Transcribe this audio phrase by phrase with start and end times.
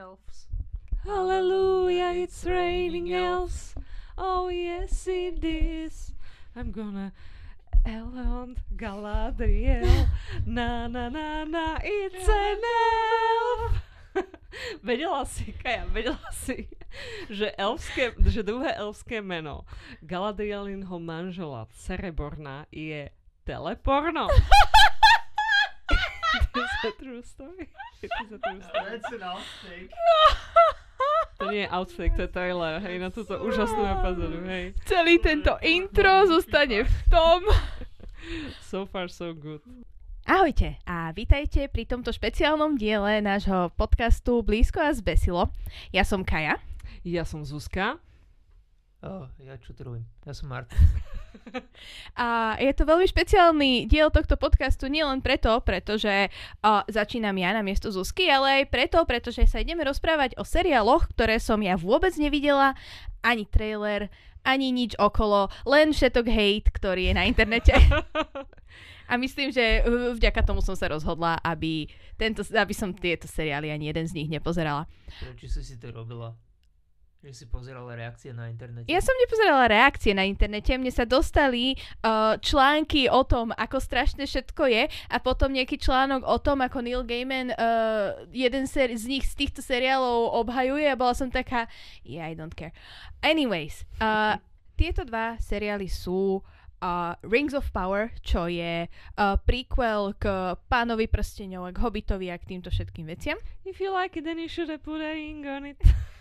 [0.00, 0.48] elves.
[1.04, 3.74] Hallelujah, it's raining elves.
[4.16, 6.12] Oh yes it is.
[6.56, 7.12] I'm gonna
[7.84, 10.08] Elrond Galadriel.
[10.46, 13.72] Na na na na, it's an elf.
[14.86, 16.68] vedela si, Kaja, vedela si,
[17.28, 19.68] že, elfské, že druhé elfské meno
[20.00, 23.12] Galadrielinho manžela Cereborna je
[23.44, 24.32] teleporno.
[26.56, 27.68] Is a true story?
[28.02, 28.86] It is a true story.
[28.90, 29.90] That's an outtake.
[31.40, 34.76] To nie je outfit, to je trailer, hej, na túto úžasnú epizódu, hej.
[34.84, 37.40] Celý tento intro zostane v tom.
[38.68, 39.64] So far so good.
[40.28, 45.48] Ahojte a vítajte pri tomto špeciálnom diele nášho podcastu Blízko a zbesilo.
[45.96, 46.60] Ja som Kaja.
[47.00, 47.96] Ja som Zuzka.
[49.00, 50.04] Oh, ja čo tu robím?
[50.28, 50.76] Ja som Martin.
[52.20, 57.64] A je to veľmi špeciálny diel tohto podcastu nielen preto, pretože uh, začínam ja na
[57.64, 62.12] miesto Zuzky, ale aj preto, pretože sa ideme rozprávať o seriáloch, ktoré som ja vôbec
[62.20, 62.76] nevidela,
[63.24, 64.12] ani trailer,
[64.44, 67.72] ani nič okolo, len všetok hate, ktorý je na internete.
[69.10, 69.82] A myslím, že
[70.14, 74.28] vďaka tomu som sa rozhodla, aby, tento, aby som tieto seriály ani jeden z nich
[74.30, 74.86] nepozerala.
[75.18, 76.36] Prečo si to robila?
[77.20, 78.88] Že si pozerala reakcie na internete?
[78.88, 84.24] Ja som nepozerala reakcie na internete, mne sa dostali uh, články o tom, ako strašne
[84.24, 89.04] všetko je a potom nejaký článok o tom, ako Neil Gaiman uh, jeden ser- z
[89.04, 91.68] nich z týchto seriálov obhajuje a bola som taká,
[92.08, 92.72] yeah, I don't care.
[93.20, 94.40] Anyways, uh,
[94.80, 101.68] tieto dva seriály sú uh, Rings of Power, čo je uh, prequel k Pánovi prsteňov
[101.68, 103.36] a k Hobbitovi a k týmto všetkým veciam.
[103.68, 105.76] If you like it, then you should have put a ring on it.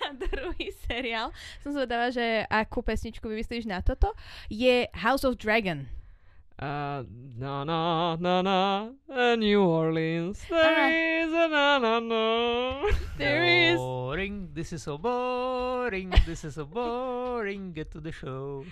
[0.22, 4.12] Druhý seriál, som zvedavá, že akú pesničku vymyslíš na toto,
[4.48, 5.86] je House of Dragon.
[6.60, 7.08] Uh,
[7.40, 7.80] na na
[8.20, 8.58] na na,
[9.08, 10.92] uh, New Orleans, there Aha.
[10.92, 12.24] is a na na na.
[13.16, 13.80] There is...
[13.80, 18.68] Boring, this is so boring, this is so boring, get to the show.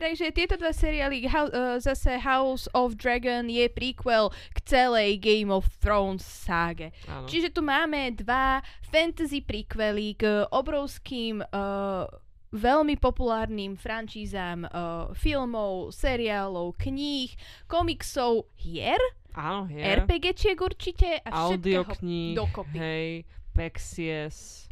[0.00, 5.68] Takže tieto dva seriály, uh, zase House of Dragon je prequel k celej Game of
[5.76, 6.88] Thrones ságe.
[7.04, 7.28] Áno.
[7.28, 12.08] Čiže tu máme dva fantasy prequely k obrovským uh,
[12.50, 17.30] veľmi populárnym franšízám uh, filmov, seriálov, kníh,
[17.68, 18.98] komiksov, hier,
[19.36, 19.78] Áno, je.
[19.78, 22.76] RPGčiek určite a všetkého Audiokníh, dokopy.
[22.80, 23.08] hej,
[23.54, 24.66] Pexies,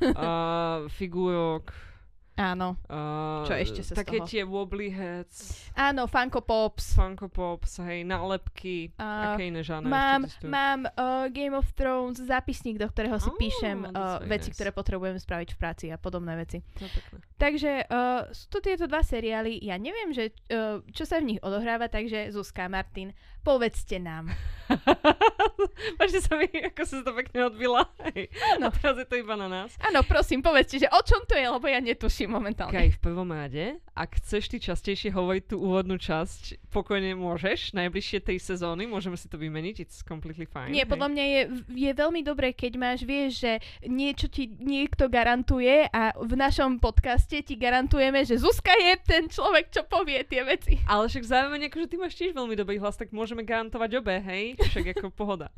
[0.00, 1.91] uh, figurok,
[2.32, 4.24] Áno, uh, Čo ešte sa z také toho?
[4.24, 6.96] tie wobbly heads, áno, Funko Pops.
[6.96, 12.80] Funko Pops, hej, nálepky, A aké iné žáne Mám, mám uh, Game of Thrones zápisník,
[12.80, 14.56] do ktorého si Á, píšem uh, veci, nice.
[14.56, 16.64] ktoré potrebujem spraviť v práci a podobné veci.
[16.80, 17.20] Pekné.
[17.42, 19.58] Takže uh, sú tu tieto dva seriály.
[19.66, 23.10] Ja neviem, že, uh, čo sa v nich odohráva, takže Zuzka, Martin,
[23.42, 24.30] povedzte nám.
[25.98, 27.82] Páčte sa mi, ako sa to pekne odbila.
[28.14, 28.30] Hej.
[28.56, 28.70] Áno.
[28.70, 29.74] Teraz je to iba na nás.
[29.82, 32.72] Áno, prosím, povedzte, že o čom to je, lebo ja netuším momentálne.
[32.72, 37.74] Kaj, v prvom rade, ak chceš ty častejšie hovoriť tú úvodnú časť, pokojne môžeš.
[37.74, 40.70] Najbližšie tej sezóny, môžeme si to vymeniť, it's completely fine.
[40.70, 41.40] Nie, podľa mňa je,
[41.74, 43.52] je veľmi dobré, keď máš, vieš, že
[43.84, 49.72] niečo ti niekto garantuje a v našom podcaste ti garantujeme, že Zuzka je ten človek,
[49.72, 50.76] čo povie tie veci.
[50.84, 54.60] Ale však zároveň, akože ty máš tiež veľmi dobrý hlas, tak môžeme garantovať obe, hej?
[54.60, 55.48] Však ako pohoda.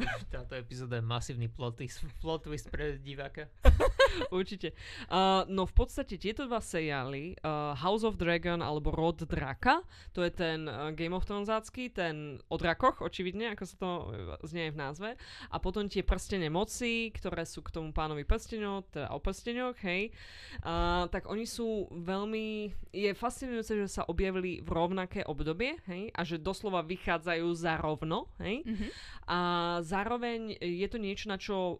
[0.34, 3.48] Táto epizóda je masívny plot twist, plot twist pre diváka.
[4.34, 4.74] Určite.
[5.06, 10.24] Uh, no v podstate tieto dva seriály, uh, House of Dragon alebo Rod Draka, to
[10.26, 14.04] je ten uh, Game of Thronesácky, ten o drakoch, očividne, ako sa to uh,
[14.46, 15.08] znie v názve.
[15.50, 20.10] A potom tie prstene moci, ktoré sú k tomu pánovi prstenov, teda o prsteňoch, hej.
[20.62, 22.74] Uh, tak oni sú veľmi...
[22.90, 28.30] Je fascinujúce, že sa objavili v rovnaké obdobie, hej, a že doslova vychádzajú za rovno,
[28.42, 28.66] hej.
[28.66, 28.86] Mhm.
[29.30, 29.38] A
[29.90, 31.76] zároveň je to niečo, na čo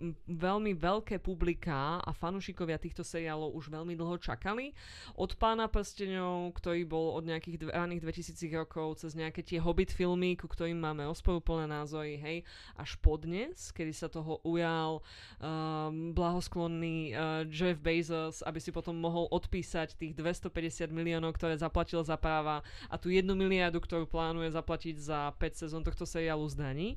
[0.00, 4.72] m- veľmi veľké publiká a fanúšikovia týchto seriálov už veľmi dlho čakali.
[5.20, 10.40] Od Pána prstenov, ktorý bol od nejakých raných 2000 rokov, cez nejaké tie Hobbit filmy,
[10.40, 12.38] ku ktorým máme rozporúplné názory, hej,
[12.80, 15.04] až po dnes, kedy sa toho ujal
[15.42, 22.00] um, blahosklonný uh, Jeff Bezos, aby si potom mohol odpísať tých 250 miliónov, ktoré zaplatil
[22.00, 26.54] za práva a tú jednu miliardu, ktorú plánuje zaplatiť za 5 sezón tohto seriálu z
[26.56, 26.88] daní.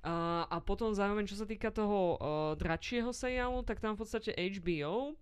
[0.00, 2.18] A, a potom zároveň, čo sa týka toho uh,
[2.56, 5.12] dračieho seriálu, tak tam v podstate HBO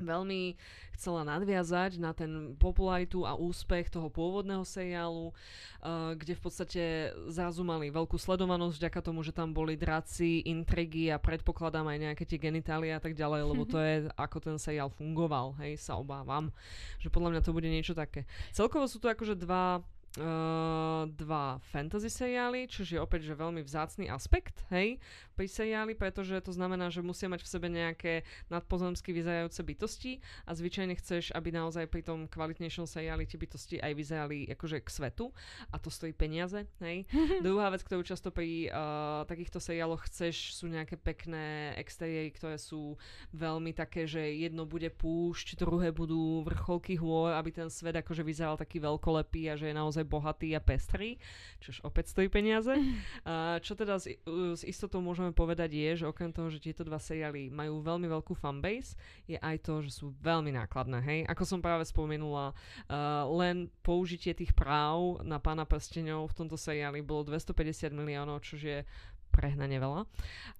[0.00, 0.56] veľmi
[0.96, 6.82] chcela nadviazať na ten popularitu a úspech toho pôvodného seriálu, uh, kde v podstate
[7.28, 12.24] zrazu mali veľkú sledovanosť vďaka tomu, že tam boli draci, intrigy a predpokladám aj nejaké
[12.24, 16.50] tie genitálie a tak ďalej, lebo to je ako ten seriál fungoval, hej, sa obávam,
[16.98, 18.24] že podľa mňa to bude niečo také.
[18.50, 19.84] Celkovo sú to akože dva
[20.18, 24.98] uh, dva fantasy seriály, čo je opäť že veľmi vzácný aspekt, hej,
[25.40, 30.12] pri seriáli, pretože to znamená, že musia mať v sebe nejaké nadpozemsky vyzerajúce bytosti
[30.44, 34.88] a zvyčajne chceš, aby naozaj pri tom kvalitnejšom seriáli tie bytosti aj vyzerali akože k
[34.92, 35.32] svetu
[35.72, 37.08] a to stojí peniaze, hej.
[37.46, 43.00] Druhá vec, ktorú často pri uh, takýchto seriáloch chceš, sú nejaké pekné exteriéry, ktoré sú
[43.32, 48.60] veľmi také, že jedno bude púšť, druhé budú vrcholky hôr, aby ten svet akože vyzeral
[48.60, 51.16] taký veľkolepý a že je naozaj bohatý a pestrý,
[51.64, 52.76] čož opäť stojí peniaze.
[53.24, 56.82] Uh, čo teda s, uh, s istotou môžeme povedať je, že okrem toho, že tieto
[56.86, 58.94] dva seriály majú veľmi veľkú fanbase,
[59.26, 61.20] je aj to, že sú veľmi nákladné, hej.
[61.28, 67.00] Ako som práve spomenula, uh, len použitie tých práv na pána prstenov v tomto seriáli
[67.00, 68.82] bolo 250 miliónov, čo je
[69.30, 70.04] prehnane veľa.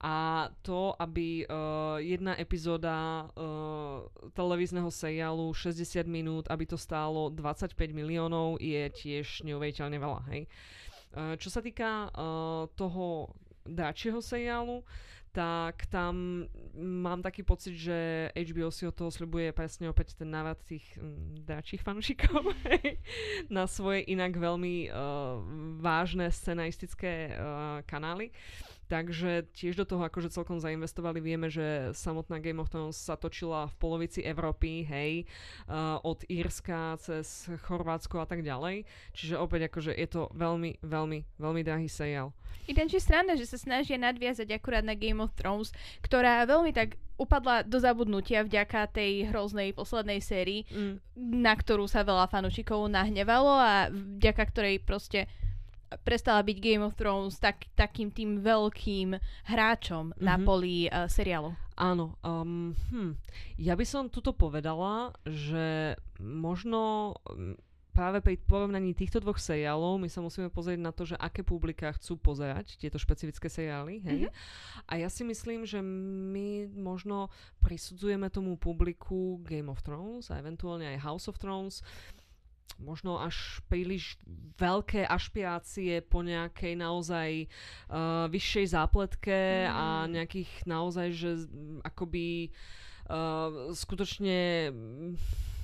[0.01, 7.75] A to, aby uh, jedna epizóda uh, televízneho seriálu 60 minút, aby to stálo 25
[7.91, 10.21] miliónov, je tiež neuveriteľne veľa.
[10.31, 10.43] Hej.
[11.11, 13.35] Uh, čo sa týka uh, toho
[13.67, 14.85] dáčieho seriálu,
[15.31, 20.59] tak tam mám taký pocit, že HBO si od toho sľubuje presne opäť ten návrat
[20.67, 22.51] tých mm, dáčich fanúšikov
[23.55, 25.39] na svoje inak veľmi uh,
[25.79, 28.35] vážne scenaristické uh, kanály.
[28.91, 31.23] Takže tiež do toho akože celkom zainvestovali.
[31.23, 35.31] Vieme, že samotná Game of Thrones sa točila v polovici Európy, hej,
[35.71, 38.83] uh, od Írska cez Chorvátsko a tak ďalej.
[39.15, 42.35] Čiže opäť akože je to veľmi, veľmi, veľmi drahý seriál.
[42.67, 45.71] Je strana, že sa snažia nadviazať akurát na Game of Thrones,
[46.03, 50.99] ktorá veľmi tak upadla do zabudnutia vďaka tej hroznej poslednej sérii, mm.
[51.19, 55.31] na ktorú sa veľa fanúšikov nahnevalo a vďaka ktorej proste
[56.07, 59.19] prestala byť Game of Thrones tak, takým tým veľkým
[59.51, 60.23] hráčom mm-hmm.
[60.25, 61.55] na poli uh, seriálu.
[61.81, 62.15] Áno.
[62.21, 63.17] Um, hm.
[63.57, 67.15] Ja by som tuto povedala, že možno
[67.91, 71.91] práve pri porovnaní týchto dvoch seriálov my sa musíme pozrieť na to, že aké publika
[71.99, 74.01] chcú pozerať tieto špecifické seriály.
[74.07, 74.21] Hej?
[74.31, 74.89] Mm-hmm.
[74.89, 77.29] A ja si myslím, že my možno
[77.61, 81.83] prisudzujeme tomu publiku Game of Thrones a eventuálne aj House of Thrones
[82.79, 84.21] možno až príliš
[84.61, 87.31] veľké ašpirácie po nejakej naozaj
[87.91, 89.73] uh, vyššej zápletke mm.
[89.73, 91.31] a nejakých naozaj, že
[91.83, 92.53] akoby
[93.11, 94.71] uh, skutočne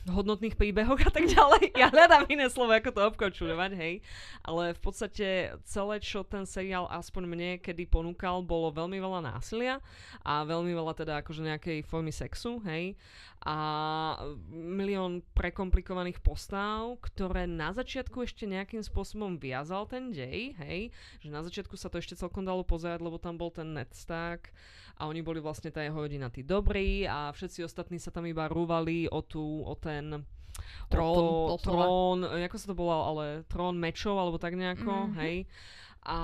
[0.06, 1.68] hodnotných príbehoch a tak ďalej.
[1.76, 3.94] Ja hľadám iné slovo, ako to obkočuľovať, hej.
[4.40, 9.82] Ale v podstate celé, čo ten seriál aspoň mne kedy ponúkal, bolo veľmi veľa násilia
[10.24, 12.96] a veľmi veľa teda akože nejakej formy sexu, hej.
[13.44, 13.56] A
[14.50, 20.88] milión prekomplikovaných postáv, ktoré na začiatku ešte nejakým spôsobom viazal ten dej, hej.
[21.20, 24.50] Že na začiatku sa to ešte celkom dalo pozerať, lebo tam bol ten Ned Stark
[24.96, 28.48] a oni boli vlastne tá jeho rodina tí dobrí a všetci ostatní sa tam iba
[28.48, 29.95] rúvali o, tú, o ten
[30.88, 35.18] trón, o to, trón, ako sa to volalo, ale trón mečov alebo tak nejako, mm-hmm.
[35.20, 35.36] hej
[36.06, 36.18] a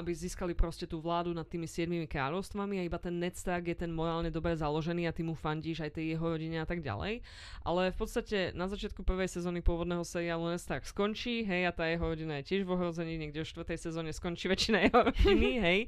[0.00, 3.76] aby získali proste tú vládu nad tými siedmými kráľovstvami a iba ten Ned Stark je
[3.76, 7.20] ten morálne dobre založený a ty mu fandíš aj tej jeho rodine a tak ďalej.
[7.60, 11.84] Ale v podstate na začiatku prvej sezóny pôvodného seriálu Ned Stark skončí, hej, a tá
[11.84, 15.80] jeho rodina je tiež v ohrození, niekde v štvrtej sezóne skončí väčšina jeho rodiny, hej.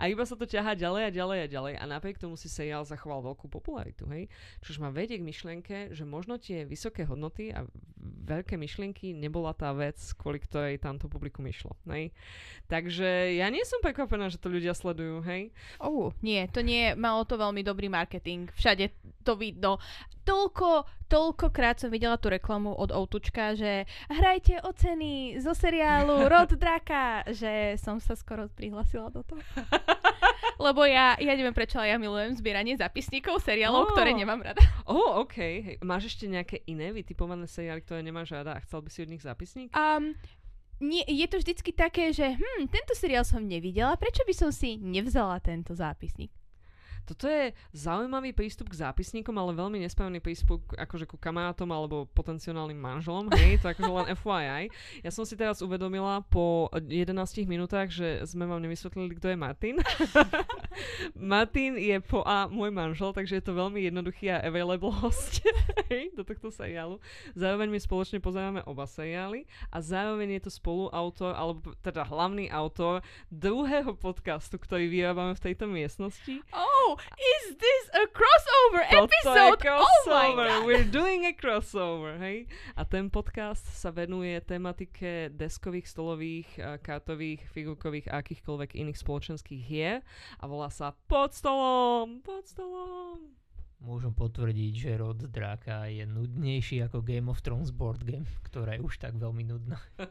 [0.00, 2.88] A iba sa to ťahá ďalej a ďalej a ďalej a napriek tomu si seriál
[2.88, 4.32] zachoval veľkú popularitu, hej.
[4.64, 7.68] Čož ma vedie k myšlienke, že možno tie vysoké hodnoty a
[8.24, 12.08] veľké myšlienky nebola tá vec, kvôli ktorej tamto publikum išlo, hej.
[12.70, 15.50] Tak Takže ja nie som prekvapená, že to ľudia sledujú, hej?
[15.82, 18.46] Oh, nie, to nie, malo to veľmi dobrý marketing.
[18.54, 18.94] Všade
[19.26, 19.82] to vidno.
[20.22, 26.54] Toľko, toľkokrát som videla tú reklamu od Outučka, že hrajte o ceny zo seriálu Rod
[26.54, 29.42] Draka, že som sa skoro prihlasila do toho.
[30.70, 33.90] Lebo ja, ja neviem prečo, ale ja milujem zbieranie zapisníkov seriálov, oh.
[33.98, 34.62] ktoré nemám rada.
[34.86, 35.36] Oh, OK.
[35.42, 35.76] Hej.
[35.82, 39.26] Máš ešte nejaké iné vytipované seriály, ktoré nemáš rada a chcel by si od nich
[39.26, 39.74] zapisník?
[39.74, 40.14] Um,
[40.80, 44.76] nie, je to vždycky také, že hm, tento seriál som nevidela, prečo by som si
[44.76, 46.32] nevzala tento zápisník?
[47.06, 52.74] Toto je zaujímavý prístup k zápisníkom, ale veľmi nesprávny prístup akože ku kamarátom alebo potenciálnym
[52.74, 54.62] manželom, hej, to akože len FYI.
[55.06, 57.14] Ja som si teraz uvedomila po 11
[57.46, 59.76] minútach, že sme vám nevysvetlili, kto je Martin.
[61.14, 65.40] Martin je po A môj manžel, takže je to veľmi jednoduchý a available host
[65.92, 66.98] hej, do tohto seriálu.
[67.38, 73.00] Zároveň my spoločne pozeráme oba seriály a zároveň je to spoluautor, alebo teda hlavný autor
[73.30, 76.42] druhého podcastu, ktorý vyrábame v tejto miestnosti.
[76.50, 79.60] Oh, is this a crossover episode?
[79.60, 79.86] crossover.
[79.86, 80.66] Oh my God.
[80.66, 82.46] We're doing a crossover, hej?
[82.76, 86.48] A ten podcast sa venuje tematike deskových, stolových,
[86.82, 90.00] kartových, figurkových a akýchkoľvek iných spoločenských hier
[90.40, 93.36] a volá sa Pod stolom, pod stolom.
[93.76, 98.82] Môžem potvrdiť, že rod dráka je nudnejší ako Game of Thrones board game, ktorá je
[98.82, 99.76] už tak veľmi nudná.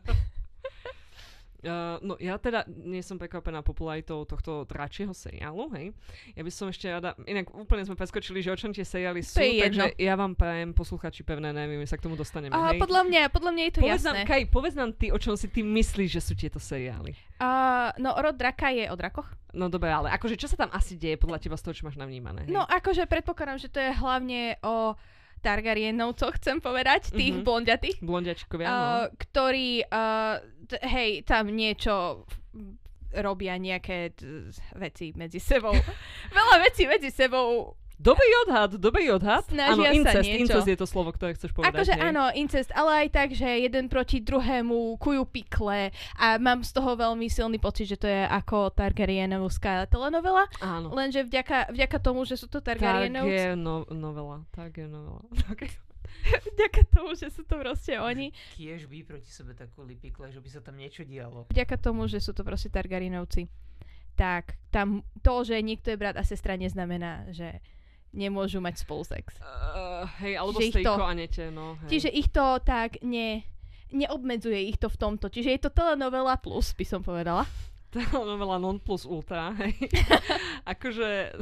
[1.66, 5.98] Uh, no ja teda nie som prekvapená popularitou tohto dračieho seriálu, hej.
[6.38, 9.42] Ja by som ešte rada, inak úplne sme preskočili, že o čom tie seriály sú,
[9.42, 9.98] To je takže jedno.
[9.98, 12.78] ja vám prajem posluchači pevné neviem, my sa k tomu dostaneme, A hej.
[12.78, 14.22] podľa mňa, podľa mňa je to povedz jasné.
[14.22, 17.18] nám, Kaj, povedz nám ty, o čom si ty myslíš, že sú tieto seriály.
[17.42, 19.28] Uh, no, rod draka je o drakoch.
[19.52, 21.98] No dobre, ale akože čo sa tam asi deje podľa teba z toho, čo máš
[21.98, 22.46] navnímané?
[22.46, 22.54] Hej?
[22.54, 24.94] No, akože predpokladám, že to je hlavne o
[25.46, 27.36] Targaryenovcoch, chcem povedať, tých Mhm.
[27.36, 27.46] mm-hmm.
[27.46, 28.74] blondiatých, Blondiačkovia, no.
[28.74, 28.82] uh,
[29.16, 30.36] ktorí, uh,
[30.66, 32.26] t- hej, tam niečo
[33.16, 34.26] robia nejaké t-
[34.74, 35.72] veci medzi sebou.
[36.36, 37.78] Veľa vecí medzi sebou.
[37.96, 39.48] Dobrý odhad, dobrý odhad.
[39.48, 40.42] Snažia áno, sa incest, niečo.
[40.44, 41.72] incest je to slovo, ktoré chceš povedať.
[41.72, 46.76] Akože áno, incest, ale aj tak, že jeden proti druhému kujú pikle a mám z
[46.76, 50.92] toho veľmi silný pocit, že to je ako Targaryenovská telenovela, Áno.
[50.92, 55.24] lenže vďaka, vďaka tomu, že sú to Tak Targaryenovci, je no, novela, tak je novela.
[55.56, 55.72] Okay.
[56.56, 60.50] vďaka tomu, že sú to proste oni, Kiež by proti sebe takú lipikle, že by
[60.52, 61.48] sa tam niečo dialo.
[61.48, 63.48] vďaka tomu, že sú to proste Targaryenovci,
[64.20, 67.64] tak tam to, že niekto je brat a sestra, neznamená, že
[68.16, 69.36] nemôžu mať spolu sex.
[69.44, 71.76] Uh, hej, alebo ich Stejko to- a Nete, no.
[71.86, 71.90] Hej.
[71.92, 73.44] Čiže ich to tak ne,
[73.92, 75.28] neobmedzuje ich to v tomto.
[75.28, 77.44] Čiže je to telenovela plus, by som povedala.
[77.96, 79.76] telenovela non plus ultra, hej.
[80.74, 81.36] akože,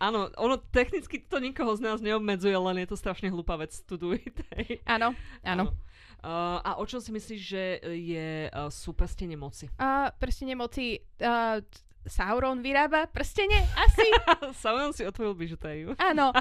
[0.00, 4.00] áno, ono technicky to nikoho z nás neobmedzuje, len je to strašne hlúpa vec to
[4.00, 4.80] do it, hej.
[4.88, 5.12] Áno,
[5.44, 5.72] áno.
[6.18, 7.62] Uh, a o čom si myslíš, že
[7.94, 9.70] je, uh, sú prstenie moci?
[9.78, 11.62] A prstenie moci uh,
[12.08, 13.60] Sauron vyrába prstenie?
[13.74, 14.08] Asi?
[14.62, 15.94] Sauron si otvoril bižutériu.
[15.96, 16.32] Áno.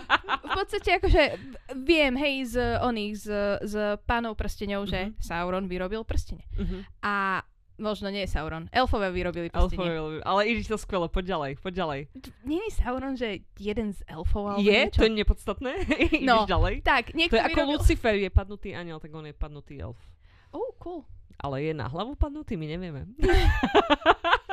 [0.42, 1.24] V podstate akože
[1.78, 3.28] viem, hej, z oných, z,
[3.62, 5.20] z pánov prstenov, že Mhm.
[5.20, 6.48] Sauron vyrobil prstenie.
[6.54, 6.82] Uh-huh.
[7.00, 7.44] A
[7.78, 8.66] možno nie Sauron.
[8.72, 9.94] Elfové vyrobili prstenie.
[10.24, 12.00] ale ideš to skvelo, poď ďalej, poď ďalej.
[12.42, 14.74] Je Sauron, že jeden z elfov alebo je?
[14.82, 14.98] niečo?
[14.98, 15.72] To je nepodstatné?
[16.26, 16.44] No.
[16.44, 16.82] ďalej?
[16.82, 17.78] Tak, To niekto je ako vyrobil...
[17.78, 20.00] Lucifer je padnutý aniel, tak on je padnutý elf.
[20.50, 21.06] Oh, cool.
[21.38, 23.02] Ale je na hlavu padnutý, my nevieme.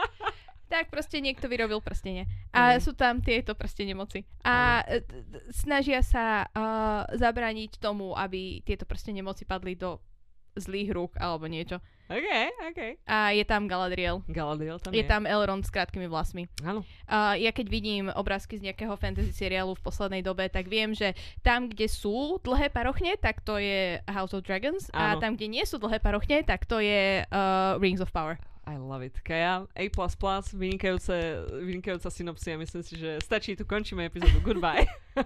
[0.75, 2.27] Tak proste niekto vyrobil prstenie.
[2.51, 2.83] A Mhm.
[2.83, 4.27] sú tam tieto prstenie moci.
[4.43, 5.15] A t- t-
[5.51, 10.03] snažia sa uh, zabrániť tomu, aby tieto prstenie moci padli do
[10.53, 11.79] zlých rúk alebo niečo.
[12.05, 12.29] OK,
[12.65, 12.81] OK.
[13.03, 14.21] A je tam Galadriel.
[14.29, 15.09] Galadriel tam Je je.
[15.09, 16.47] tam Elrond s krátkými vlasmi.
[16.61, 16.83] Áno.
[17.07, 21.15] Uh, ja keď vidím obrázky z nejakého fantasy seriálu v poslednej dobe, tak viem, že
[21.41, 24.91] tam, kde sú dlhé parochne, tak to je House of Dragons.
[24.91, 25.21] A Áno.
[25.21, 28.37] tam, kde nie sú dlhé parochne, tak to je uh, Rings of Power.
[28.65, 29.21] I love it.
[29.21, 29.87] Kaja, A++,
[30.57, 31.17] vynikajúce,
[31.61, 32.57] vynikajúca synopsia.
[32.57, 34.41] Myslím si, že stačí, tu končíme epizódu.
[34.41, 34.89] Goodbye.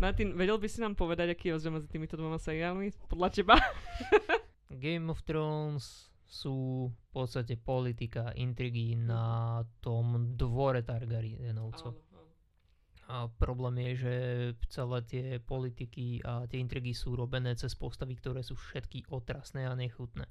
[0.00, 2.92] Martin, vedel by si nám povedať, aký je rozdiel medzi týmito dvoma seriálmi?
[3.08, 3.56] Podľa teba?
[4.84, 11.96] Game of Thrones sú v podstate politika, intrigy na tom dvore Targaryenovcov.
[13.10, 14.14] A problém je, že
[14.70, 19.74] celé tie politiky a tie intrigy sú robené cez postavy, ktoré sú všetky otrasné a
[19.74, 20.30] nechutné.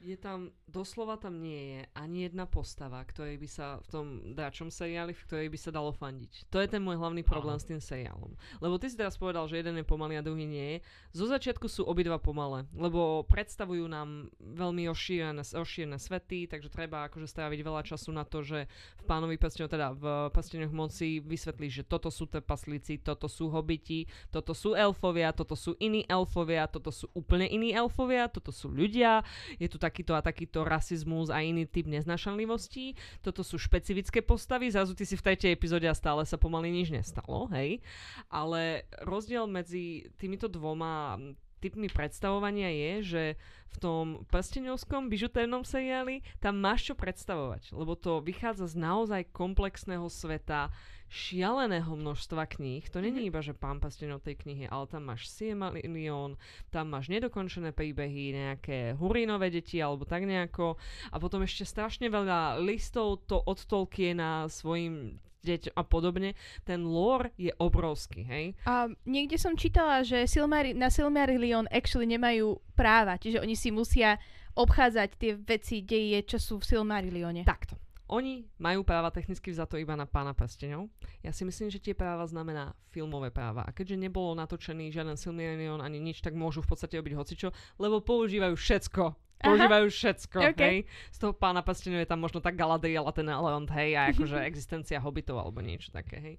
[0.00, 4.72] Je tam, doslova tam nie je ani jedna postava, ktorej by sa v tom dáčom
[4.72, 6.48] seriáli, v ktorej by sa dalo fandiť.
[6.48, 7.60] To je ten môj hlavný problém Áno.
[7.60, 8.32] s tým seriálom.
[8.64, 10.76] Lebo ty si teraz povedal, že jeden je pomalý a druhý nie je.
[11.20, 17.28] Zo začiatku sú obidva pomalé, lebo predstavujú nám veľmi rozšírené, rozšírené svety, takže treba akože
[17.28, 21.84] stráviť veľa času na to, že v pánovi prsteňov, teda v prsteňoch moci vysvetlí, že
[21.84, 27.04] toto sú trpaslíci, toto sú hobiti, toto sú elfovia, toto sú iní elfovia, toto sú
[27.12, 29.20] úplne iní elfovia, toto sú ľudia,
[29.60, 32.94] je tu takýto a takýto rasizmus a iný typ neznašanlivosti.
[33.20, 36.94] Toto sú špecifické postavy, zrazu ty si v tretej epizóde a stále sa pomaly nič
[36.94, 37.82] nestalo, hej.
[38.30, 41.18] Ale rozdiel medzi týmito dvoma
[41.60, 43.24] typmi predstavovania je, že
[43.70, 50.08] v tom prsteňovskom bižutérnom seriáli tam máš čo predstavovať, lebo to vychádza z naozaj komplexného
[50.08, 50.72] sveta,
[51.10, 52.86] šialeného množstva kníh.
[52.94, 56.38] To není iba, že pán prsteňov tej knihy, ale tam máš Silmarillion,
[56.70, 60.78] tam máš nedokončené príbehy, nejaké Hurínové deti alebo tak nejako
[61.10, 66.36] a potom ešte strašne veľa listov to od Tolkiena svojim deť a podobne.
[66.62, 68.44] Ten lore je obrovský, hej?
[68.68, 74.20] A niekde som čítala, že Silmari- na Silmarillion actually nemajú práva, čiže oni si musia
[74.54, 77.42] obchádzať tie veci, deje, čo sú v Silmarillione.
[77.48, 77.89] Takto.
[78.10, 80.90] Oni majú práva technicky vzato iba na pána prsteňov.
[81.22, 83.62] Ja si myslím, že tie práva znamená filmové práva.
[83.62, 87.48] A keďže nebolo natočený žiaden Silmarillion ani nič, tak môžu v podstate robiť hocičo,
[87.78, 89.29] lebo používajú všetko.
[89.40, 90.60] Používajú všetko, OK.
[90.60, 90.78] hej.
[91.10, 94.36] Z toho pána prsteňov je tam možno tak Galadriel a ten Elrond, hej, a akože
[94.44, 96.36] existencia hobitov alebo niečo také, hej.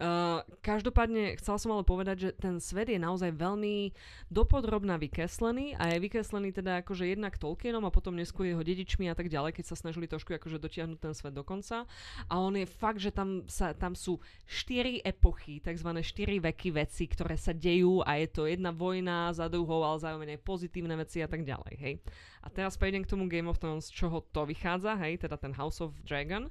[0.00, 3.92] Uh, každopádne chcela som ale povedať, že ten svet je naozaj veľmi
[4.32, 9.14] dopodrobná vykreslený a je vykreslený teda akože jednak Tolkienom a potom neskôr jeho dedičmi a
[9.18, 11.84] tak ďalej, keď sa snažili trošku akože dotiahnuť ten svet do konca.
[12.32, 14.16] A on je fakt, že tam, sa, tam sú
[14.48, 19.52] štyri epochy, takzvané štyri veky veci, ktoré sa dejú a je to jedna vojna za
[19.52, 21.94] druhou, ale zároveň aj pozitívne veci a tak ďalej, hej.
[22.40, 25.52] A teraz prejdem k tomu Game of Thrones, z čoho to vychádza, hej, teda ten
[25.52, 26.48] House of Dragon.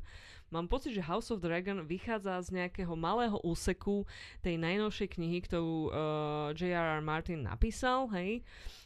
[0.50, 4.06] Mám pocit, že House of Dragon vychádza z nejakého malého úseku
[4.42, 5.94] tej najnovšej knihy, ktorú uh,
[6.58, 7.02] J.R.R.
[7.06, 8.42] Martin napísal, hej.
[8.42, 8.79] Uh,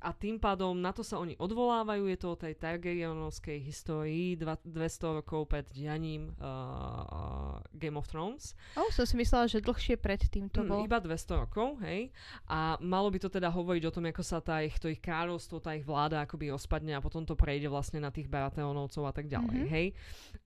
[0.00, 4.58] a tým pádom na to sa oni odvolávajú, je to o tej Targaryenovskej histórii dva,
[4.66, 8.58] 200 rokov pred dianím uh, Game of Thrones.
[8.74, 10.82] Oh, som si myslela, že dlhšie pred tým to bolo.
[10.82, 12.10] Mm, iba 200 rokov, hej.
[12.50, 15.62] A malo by to teda hovoriť o tom, ako sa tá ich, to ich kráľovstvo,
[15.62, 19.30] tá ich vláda akoby rozpadne a potom to prejde vlastne na tých Baratheonovcov a tak
[19.30, 19.74] ďalej, mm-hmm.
[19.74, 19.86] hej.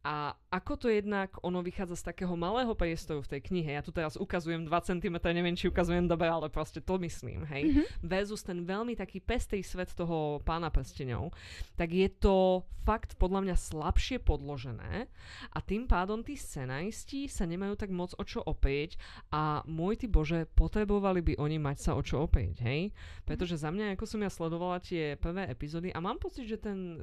[0.05, 3.93] A ako to jednak, ono vychádza z takého malého priestoru v tej knihe, ja tu
[3.93, 7.65] teraz ukazujem 2 cm, neviem, či ukazujem dobre, ale proste to myslím, hej.
[7.69, 7.87] Mm-hmm.
[8.05, 11.35] Versus ten veľmi taký pestý svet toho pána prstenov,
[11.77, 15.07] tak je to fakt podľa mňa slabšie podložené
[15.53, 18.97] a tým pádom tí scenaristi sa nemajú tak moc o čo opäť
[19.29, 22.91] a môj ty bože, potrebovali by oni mať sa o čo opäť, hej?
[23.29, 26.97] Pretože za mňa, ako som ja sledovala tie prvé epizódy a mám pocit, že ten
[26.97, 27.01] uh,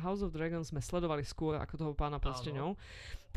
[0.00, 2.78] House of Dragons sme sledovali skôr ako toho pána prstenov,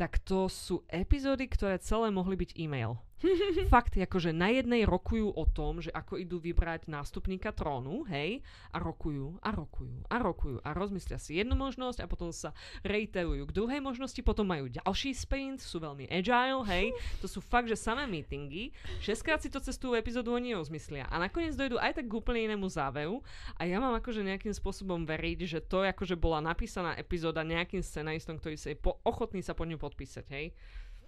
[0.00, 2.96] tak to sú epizódy, ktoré celé mohli byť e-mail.
[3.72, 8.40] Fakt, akože na jednej rokujú o tom, že ako idú vybrať nástupníka trónu, hej,
[8.72, 13.44] a rokujú, a rokujú, a rokujú, a rozmyslia si jednu možnosť a potom sa reiterujú
[13.44, 17.76] k druhej možnosti, potom majú ďalší sprint, sú veľmi agile, hej, to sú fakt, že
[17.76, 18.72] samé meetingy,
[19.04, 21.04] šestkrát si to cez tú epizódu oni rozmyslia.
[21.12, 23.20] A nakoniec dojdú aj tak k úplne inému záveru.
[23.60, 28.40] A ja mám akože nejakým spôsobom veriť, že to akože bola napísaná epizóda nejakým scenaristom,
[28.40, 30.54] ktorý sa je po- ochotný sa pod ňu podpísať, hej.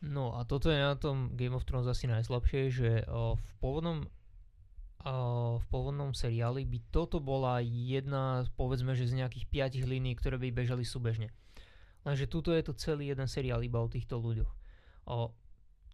[0.03, 4.03] No a toto je na tom Game of Thrones asi najslabšie, že uh, v pôvodnom
[5.07, 10.43] uh, v pôvodnom seriáli by toto bola jedna, povedzme, že z nejakých piatich línií, ktoré
[10.43, 11.31] by bežali súbežne.
[12.03, 14.51] Lenže tuto je to celý jeden seriál iba o týchto ľuďoch.
[15.07, 15.31] Uh,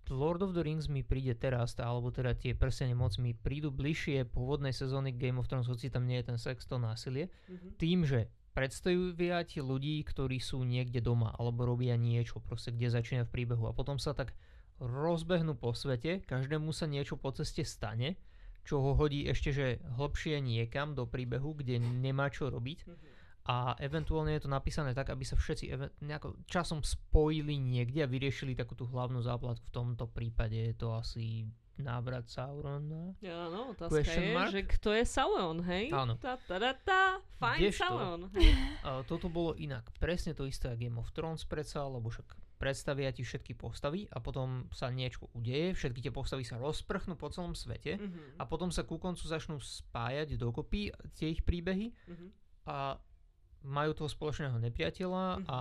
[0.09, 3.69] Lord of the Rings mi príde teraz, tá, alebo teda tie prsene moc mi prídu
[3.69, 7.71] bližšie pôvodnej sezóny Game of Thrones, hoci tam nie je ten sex, to násilie, mm-hmm.
[7.77, 13.33] tým, že predstavujete ľudí, ktorí sú niekde doma alebo robia niečo, proste kde začína v
[13.33, 14.35] príbehu a potom sa tak
[14.83, 18.19] rozbehnú po svete, každému sa niečo po ceste stane,
[18.67, 22.83] čo ho hodí ešte že hlbšie niekam do príbehu, kde nemá čo robiť
[23.49, 25.73] a eventuálne je to napísané tak, aby sa všetci
[26.05, 29.65] nejako časom spojili niekde a vyriešili takú tú hlavnú záplatku.
[29.65, 33.15] V tomto prípade je to asi návrat Saurona.
[33.23, 34.51] Áno, otázka je, mark?
[34.51, 35.95] že kto je Sauron, hej?
[35.95, 36.19] Áno.
[36.19, 37.03] Tá, tá, tá, tá,
[37.39, 38.23] fajn Sauron.
[38.35, 38.51] Hej.
[38.89, 39.91] Uh, toto bolo inak.
[40.01, 44.67] Presne to isté Game of Thrones predsa, lebo však predstavia ti všetky postavy a potom
[44.75, 48.43] sa niečo udeje, všetky tie postavy sa rozprchnú po celom svete mm-hmm.
[48.43, 52.29] a potom sa ku koncu začnú spájať dokopy tie ich príbehy mm-hmm.
[52.67, 52.99] a
[53.63, 55.47] majú toho spoločného nepriateľa mm-hmm.
[55.47, 55.59] a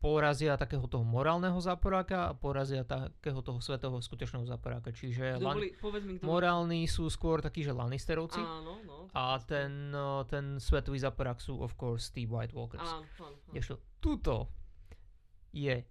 [0.00, 4.96] porazia takého toho morálneho záporáka a porazia takého toho svetového skutočného záporáka.
[4.96, 10.24] Čiže lan- boli, mi, morálni sú skôr takí, že Lannisterovci Áno, no, a ten, no,
[10.24, 12.80] ten svetový záporák sú of course tí White Walkers.
[12.80, 13.52] Áno, áno, áno.
[13.52, 14.48] Ešte, tuto
[15.52, 15.84] je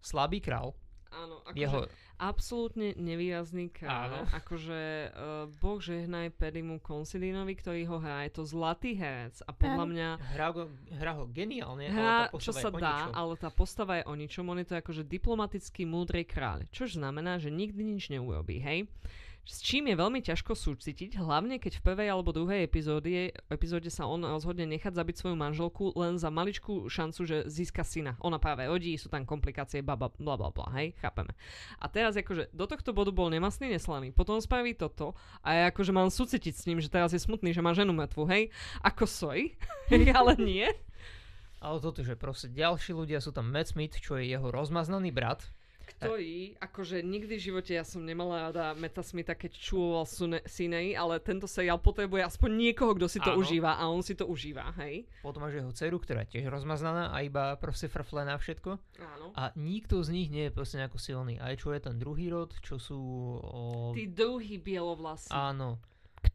[0.00, 0.72] slabý král,
[1.14, 1.80] Áno, akože jeho...
[2.18, 4.26] absolútne nevýrazný král.
[4.34, 8.26] Akože uh, Boh žehnaj Pedimu Considinovi, ktorý ho hrá.
[8.26, 10.08] Je to zlatý herec a podľa mňa...
[10.34, 13.14] Hrá ho, hrá ho geniálne, hrá, ale tá čo sa dá, ničom.
[13.14, 14.44] ale tá postava je o ničom.
[14.50, 16.66] On je to akože diplomatický múdry kráľ.
[16.74, 18.90] Čož znamená, že nikdy nič neurobí, hej?
[19.44, 24.08] S čím je veľmi ťažko súcitiť, hlavne keď v prvej alebo druhej epizóde, epizóde sa
[24.08, 28.16] on rozhodne nechať zabiť svoju manželku len za maličkú šancu, že získa syna.
[28.24, 31.36] Ona práve rodí, sú tam komplikácie, bla bla bla, bla, hej, chápeme.
[31.76, 35.12] A teraz akože do tohto bodu bol nemastný, neslaný, potom spraví toto
[35.44, 38.24] a ja akože mám súcitiť s ním, že teraz je smutný, že má ženu mŕtvu,
[38.32, 38.48] hej,
[38.80, 39.52] ako soj,
[40.18, 40.72] ale nie.
[41.60, 45.48] Ale toto, že proste ďalší ľudia sú tam Matt Smith, čo je jeho rozmaznaný brat,
[45.84, 50.04] ktorý, akože nikdy v živote ja som nemala rada Meta Smitha, keď čúval
[50.48, 53.40] Sinei, ale tento seriál potrebuje aspoň niekoho, kto si to Áno.
[53.44, 55.06] užíva a on si to užíva, hej.
[55.20, 58.70] Potom máš jeho dceru, ktorá je tiež rozmaznaná a iba proste frfle na všetko.
[59.00, 59.26] Áno.
[59.36, 61.38] A nikto z nich nie je proste nejako silný.
[61.38, 62.98] Aj čo je ten druhý rod, čo sú...
[63.40, 63.92] O...
[63.92, 65.30] Tí druhý bielovlasy.
[65.30, 65.78] Áno.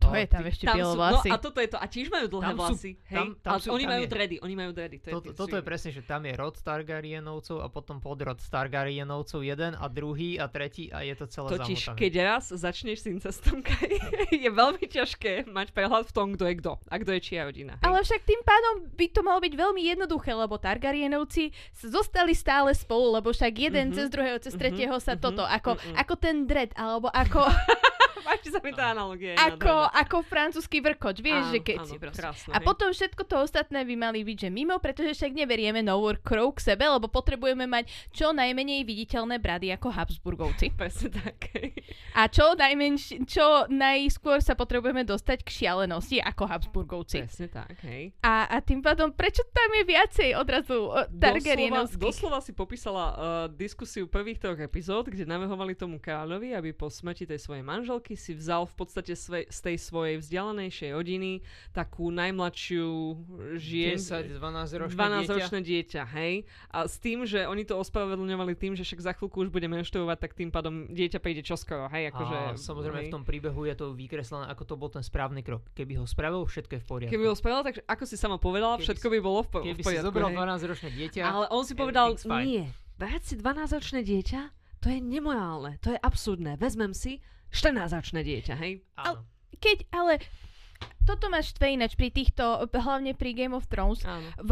[0.10, 1.30] Kto je tam ešte tam vlasy?
[1.30, 1.78] No a toto je to.
[1.78, 2.92] A tiež majú dlhé tam vlasy.
[2.98, 3.16] Sú, hej?
[3.16, 4.36] Tam, tam sú, oni tam majú je, dredy.
[4.42, 4.96] Oni majú dredy.
[5.00, 9.40] To toto, je toto je presne, že tam je rod Targaryenovcov a potom podrod Targaryenovcov
[9.46, 12.00] jeden a druhý a tretí a je to celé Totiž, zamotané.
[12.02, 13.62] keď raz začneš s incestom,
[14.44, 17.78] je veľmi ťažké mať prehľad v tom, kto je kto a kto je čia rodina.
[17.80, 17.86] Hej?
[17.86, 21.52] Ale však tým pádom by to malo byť veľmi jednoduché, lebo Targaryenovci
[21.86, 25.44] zostali stále spolu, lebo však jeden mm-hmm, cez druhého, cez mm-hmm, tretieho sa mm-hmm, toto,
[25.46, 25.96] ako, mm-hmm.
[26.00, 27.46] ako ten dred, alebo ako...
[28.30, 29.34] Páči sa mi tá analogia.
[29.42, 32.22] Ako, ako francúzsky vrkoč, vieš, áno, že keď áno, si proste.
[32.22, 35.98] Krásne, a potom všetko to ostatné by mali byť, že mimo, pretože však neberieme no
[35.98, 40.70] work k sebe, lebo potrebujeme mať čo najmenej viditeľné brady ako Habsburgovci.
[40.80, 41.58] Presne tak.
[42.14, 47.26] A čo, najmenš, čo najskôr sa potrebujeme dostať k šialenosti ako Habsburgovci.
[47.26, 48.14] Presne tak, hej.
[48.22, 51.98] A, a tým pádom, prečo tam je viacej odrazu Targaryenovských?
[51.98, 53.18] Doslova, doslova si popísala uh,
[53.50, 58.36] diskusiu prvých troch epizód, kde navehovali tomu kráľovi, aby po smrti tej svojej manželky si
[58.36, 62.88] vzal v podstate sve, z tej svojej vzdialenejšej rodiny takú najmladšiu
[63.56, 63.96] žien...
[63.96, 66.04] 10-12 ročné 12 ročné dieťa.
[66.20, 66.44] hej.
[66.70, 70.18] A s tým, že oni to ospravedlňovali tým, že však za chvíľku už bude menštruovať,
[70.20, 72.12] tak tým pádom dieťa príde čoskoro, hej.
[72.12, 73.10] Akože, a samozrejme hej.
[73.10, 75.64] v tom príbehu je to vykreslené, ako to bol ten správny krok.
[75.74, 77.14] Keby ho spravil, všetko je v poriadku.
[77.16, 79.82] Keby ho spravil, tak ako si sama povedala, Keby všetko by bolo v, po- Keby
[79.82, 80.04] v poriadku.
[80.04, 80.38] si zobral hej.
[80.38, 82.08] 12-ročné dieťa, Ale on si povedal,
[82.44, 82.68] nie,
[83.00, 84.42] brať si 12-ročné dieťa,
[84.80, 86.56] to je nemorálne, to je absurdné.
[86.56, 87.20] Vezmem si
[87.52, 88.82] 14-ročné dieťa, hej?
[88.98, 89.26] áno.
[89.60, 90.24] Keď, ale
[91.04, 94.30] toto máš štve ináč pri týchto, hlavne pri Game of Thrones, Áno.
[94.40, 94.52] v,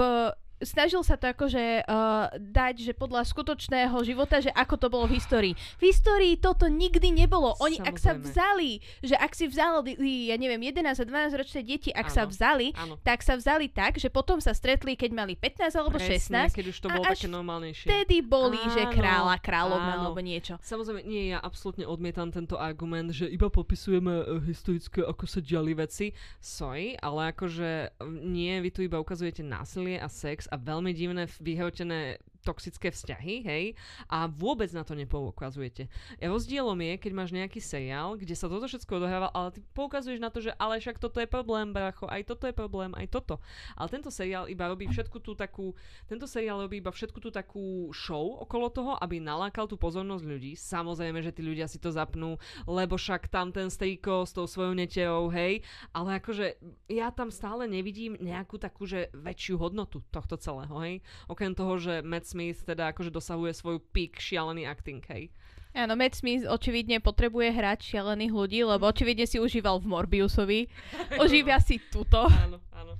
[0.61, 5.21] snažil sa to akože uh, dať, že podľa skutočného života, že ako to bolo v
[5.21, 5.53] histórii.
[5.77, 7.53] V histórii toto nikdy nebolo.
[7.61, 8.25] Oni, ak sa Samozrejme.
[8.25, 8.71] vzali,
[9.05, 9.93] že ak si vzali,
[10.33, 12.31] ja neviem, 11 a 12 ročné deti, ak sa Áno.
[12.33, 12.93] vzali, Áno.
[13.05, 16.57] tak sa vzali tak, že potom sa stretli, keď mali 15 alebo Presne, 16.
[16.57, 17.85] keď už to bolo také normálnejšie.
[17.85, 20.57] Vtedy boli, že Áno, kráľa, kráľovna alebo niečo.
[20.65, 25.77] Samozrejme, nie, ja absolútne odmietam tento argument, že iba popisujeme uh, historické, ako sa diali
[25.77, 26.15] veci.
[26.41, 31.27] Sorry, ale akože mm, nie, vy tu iba ukazujete násilie a sex a veľmi divné,
[31.41, 33.65] vyhrotené toxické vzťahy, hej,
[34.07, 35.91] a vôbec na to nepoukazujete.
[36.23, 40.31] Rozdielom je, keď máš nejaký seriál, kde sa toto všetko odohráva, ale ty poukazuješ na
[40.31, 43.43] to, že ale však toto je problém, bracho, aj toto je problém, aj toto.
[43.75, 45.75] Ale tento seriál iba robí všetku tú takú,
[46.07, 50.55] tento seriál robí iba všetku tú takú show okolo toho, aby nalákal tú pozornosť ľudí.
[50.55, 54.77] Samozrejme, že tí ľudia si to zapnú, lebo však tam ten strýko s tou svojou
[54.77, 60.75] neteou, hej, ale akože ja tam stále nevidím nejakú takú, že väčšiu hodnotu tohto celého,
[60.85, 61.01] hej.
[61.25, 65.33] Okrem toho, že Matt Smith teda akože dosahuje svoju peak šialený acting, hej.
[65.73, 70.59] Áno, Matt Smith očividne potrebuje hrať šialených ľudí, lebo očividne si užíval v Morbiusovi.
[71.23, 72.29] Oživia si tuto.
[72.29, 72.93] Áno, áno.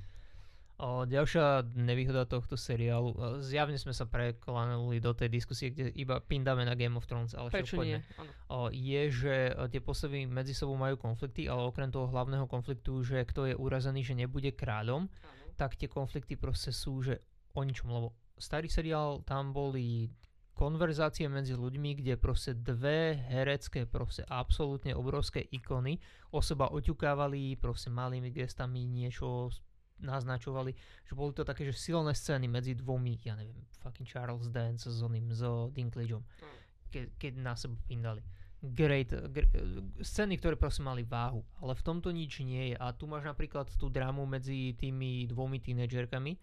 [0.78, 6.70] O, ďalšia nevýhoda tohto seriálu, zjavne sme sa preklanuli do tej diskusie, kde iba pindáme
[6.70, 7.98] na Game of Thrones, ale Prečo nie?
[8.46, 13.02] O, je, že o, tie postavy medzi sebou majú konflikty, ale okrem toho hlavného konfliktu,
[13.02, 15.46] že kto je urazený, že nebude kráľom, áno.
[15.58, 17.26] tak tie konflikty proste sú, že
[17.58, 20.10] o ničom, lebo starý seriál, tam boli
[20.58, 26.02] konverzácie medzi ľuďmi, kde proste dve herecké, proste absolútne obrovské ikony
[26.34, 29.54] o seba oťukávali, proste malými gestami niečo
[30.02, 30.74] naznačovali,
[31.06, 35.00] že boli to také, že silné scény medzi dvomi, ja neviem, fucking Charles Dance s
[35.02, 35.42] oným, s
[35.74, 36.26] Dinklageom,
[36.90, 38.22] ke, keď na seba pindali.
[38.58, 39.46] Great, gr-
[40.02, 43.70] scény, ktoré proste mali váhu, ale v tomto nič nie je a tu máš napríklad
[43.78, 46.34] tú drámu medzi tými dvomi tínedžerkami,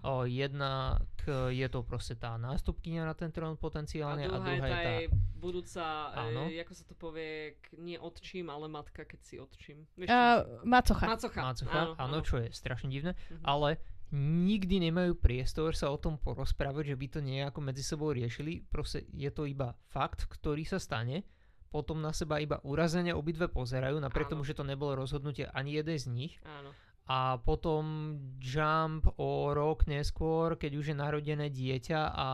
[0.00, 0.96] O, jedna
[1.28, 4.80] je to proste tá nástupkynia na ten trón A potenciálne a druhá, druhá je je
[4.80, 5.84] tá jej budúca,
[6.16, 6.48] Áno.
[6.48, 9.84] e, ako sa to povie, k, nie odčím, ale matka, keď si odčím.
[9.92, 11.04] Vieš, Uh, Macocha.
[11.04, 11.40] Macocha.
[11.44, 13.44] Mácocha, áno, čo je strašne divné, Mhm.
[13.44, 13.76] ale
[14.10, 18.64] nikdy nemajú priestor sa o tom porozprávať, že by to nejako medzi sebou riešili.
[18.64, 21.28] Proste je to iba fakt, ktorý sa stane,
[21.68, 24.32] potom na seba iba urazene obidve pozerajú, napriek Áno.
[24.34, 26.34] tomu, že to nebolo rozhodnutie ani jeden z nich.
[26.42, 26.72] Áno.
[27.08, 32.28] A potom jump o rok neskôr, keď už je narodené dieťa a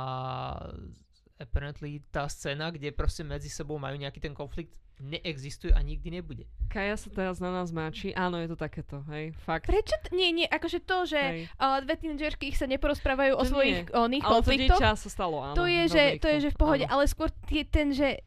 [1.38, 6.47] apparently tá scéna, kde proste medzi sebou majú nejaký ten konflikt, neexistuje a nikdy nebude.
[6.70, 8.14] Kaja sa teraz na nás máči.
[8.14, 9.35] Áno, je to takéto, hej.
[9.42, 9.66] Fakt.
[9.66, 9.94] Prečo?
[10.07, 11.40] T- nie, nie, akože to, že Hej.
[11.59, 13.94] uh, dve tínedžerky sa neporozprávajú o To svojich nie.
[13.94, 14.79] oných Ale to konfliktoch.
[14.79, 15.59] dieťa sa stalo, áno.
[15.59, 16.94] To je, že, to je, že v pohode, Áno.
[16.94, 18.23] ale skôr je ten, že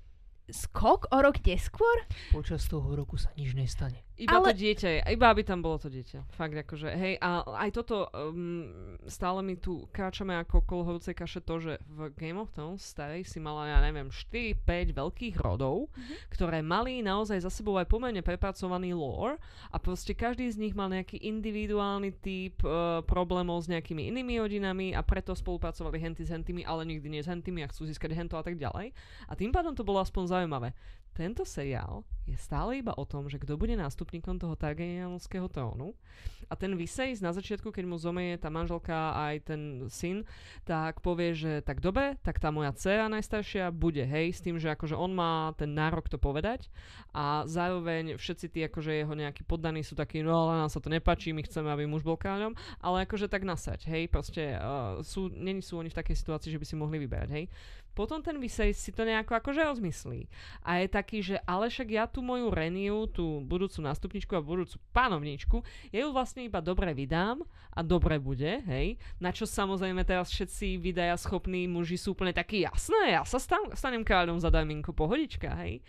[0.48, 2.08] skok o rok neskôr?
[2.32, 4.07] Počas toho roku sa nič nestane.
[4.18, 6.34] Iba Ale- to dieťa je, iba aby tam bolo to dieťa.
[6.34, 8.66] Fakt akože, hej, a aj toto, um,
[9.06, 13.30] stále mi tu kráčame ako kolo horúcej kaše to, že v Game of Thrones starej
[13.30, 15.94] si mala, ja neviem, 4-5 veľkých rodov,
[16.34, 19.38] ktoré mali naozaj za sebou aj pomerne prepracovaný lore
[19.70, 24.98] a proste každý z nich mal nejaký individuálny typ uh, problémov s nejakými inými rodinami
[24.98, 28.34] a preto spolupracovali henty s hentými, ale nikdy nie s hentými a chcú získať hento
[28.34, 28.98] a tak ďalej.
[29.30, 30.74] A tým pádom to bolo aspoň zaujímavé.
[31.18, 35.98] Tento seriál je stále iba o tom, že kto bude nástupníkom toho Targaryenovského trónu
[36.46, 40.30] a ten Viserys na začiatku, keď mu zomeje tá manželka aj ten syn,
[40.62, 44.70] tak povie, že tak dobre, tak tá moja dcera najstaršia bude, hej, s tým, že
[44.78, 46.70] akože on má ten nárok to povedať
[47.18, 50.94] a zároveň všetci tí akože jeho nejakí poddaní sú takí, no ale nám sa to
[50.94, 55.34] nepačí, my chceme, aby muž bol kráľom, ale akože tak nasať, hej, proste uh, sú,
[55.34, 57.50] není sú oni v takej situácii, že by si mohli vyberať, hej.
[57.98, 60.30] Potom ten Visej si to nejako akože rozmyslí.
[60.62, 64.78] A je taký, že ale však ja tú moju Reniu, tú budúcu nástupničku a budúcu
[64.94, 67.42] pánovničku, ja ju vlastne iba dobre vydám
[67.74, 69.02] a dobre bude, hej.
[69.18, 73.74] Na čo samozrejme teraz všetci vydaja schopní muži sú úplne takí, jasné, ja sa stan-
[73.74, 75.82] stanem kráľom za Dajminko, pohodička, hej.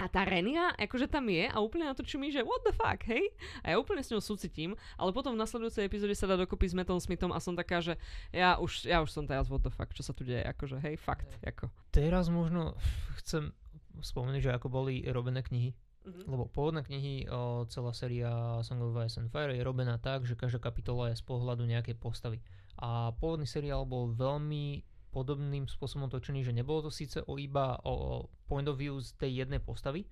[0.00, 3.28] A tá Renia, akože tam je a úplne natočí mi, že what the fuck, hej?
[3.60, 6.74] A ja úplne s ňou súcitím, ale potom v nasledujúcej epizóde sa dá dokopy s
[6.74, 8.00] Metom Smithom a som taká, že
[8.32, 10.96] ja už, ja už som teraz what the fuck, čo sa tu deje, akože hej,
[10.96, 11.68] fakt, ako.
[11.92, 12.80] Teraz možno
[13.20, 13.52] chcem
[14.00, 15.76] spomenúť, že ako boli robené knihy.
[16.00, 16.32] Mhm.
[16.32, 18.32] Lebo pôvodné knihy, o, celá séria
[18.64, 22.00] Song of Ice and Fire je robená tak, že každá kapitola je z pohľadu nejakej
[22.00, 22.40] postavy.
[22.80, 24.80] A pôvodný seriál bol veľmi
[25.10, 29.44] podobným spôsobom točený, že nebolo to síce o iba o, point of view z tej
[29.44, 30.06] jednej postavy,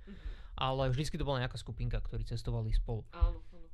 [0.59, 3.07] ale vždycky to bola nejaká skupinka, ktorí cestovali spolu.
[3.15, 3.67] Áno, áno.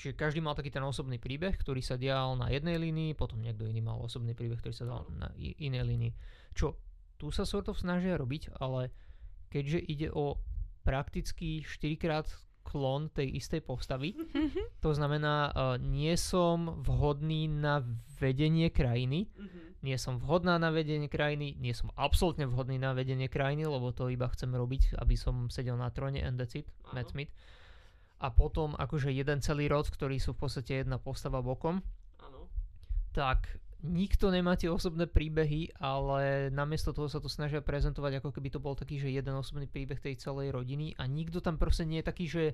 [0.00, 3.68] Čiže každý mal taký ten osobný príbeh, ktorý sa dial na jednej línii, potom niekto
[3.68, 6.12] iný mal osobný príbeh, ktorý sa dial na inej línii.
[6.56, 6.80] Čo
[7.20, 8.88] tu sa sort of snažia robiť, ale
[9.52, 10.40] keďže ide o
[10.88, 12.26] prakticky 4 krát
[12.70, 14.14] klon tej istej postavy,
[14.78, 17.82] to znamená, uh, nie som vhodný na
[18.22, 19.60] vedenie krajiny, Mhm.
[19.82, 24.06] nie som vhodná na vedenie krajiny, nie som absolútne vhodný na vedenie krajiny, lebo to
[24.06, 26.94] iba chcem robiť, aby som sedel na tróne and that's it, Áno.
[26.94, 27.32] Matt Smith.
[28.20, 31.80] A potom akože jeden celý rod, ktorí sú v podstate jedna postava bokom,
[32.20, 32.46] Áno.
[33.10, 33.48] tak
[33.80, 38.60] nikto nemá tie osobné príbehy, ale namiesto toho sa to snažia prezentovať, ako keby to
[38.60, 42.08] bol taký, že jeden osobný príbeh tej celej rodiny a nikto tam proste nie je
[42.08, 42.44] taký, že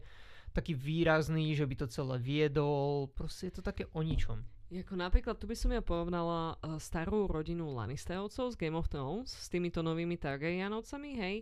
[0.54, 4.40] taký výrazný, že by to celé viedol, proste je to také o ničom.
[4.66, 9.30] Ako napríklad, tu by som ja porovnala uh, starú rodinu Lannisterovcov z Game of Thrones
[9.30, 11.36] s týmito novými Targaryenovcami, hej.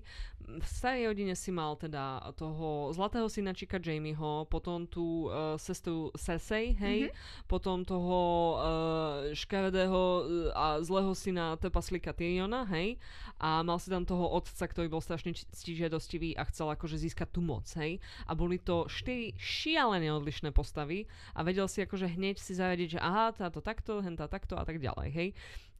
[0.45, 6.13] V starej rodine si mal teda toho zlatého syna Čika Jamieho, potom tú uh, sestru
[6.21, 7.49] Cersei, hej, mm-hmm.
[7.49, 13.01] potom toho uh, škaredého uh, a zlého syna Tepaslika Tyriona, hej,
[13.41, 17.41] a mal si tam toho otca, ktorý bol strašne ctižiadostivý a chcel akože získať tú
[17.41, 18.05] moc, hej.
[18.29, 23.05] A boli to štyri šialene odlišné postavy a vedel si akože hneď si zaradiť, že
[23.15, 25.29] aha, táto takto, hentá takto a tak ďalej, hej.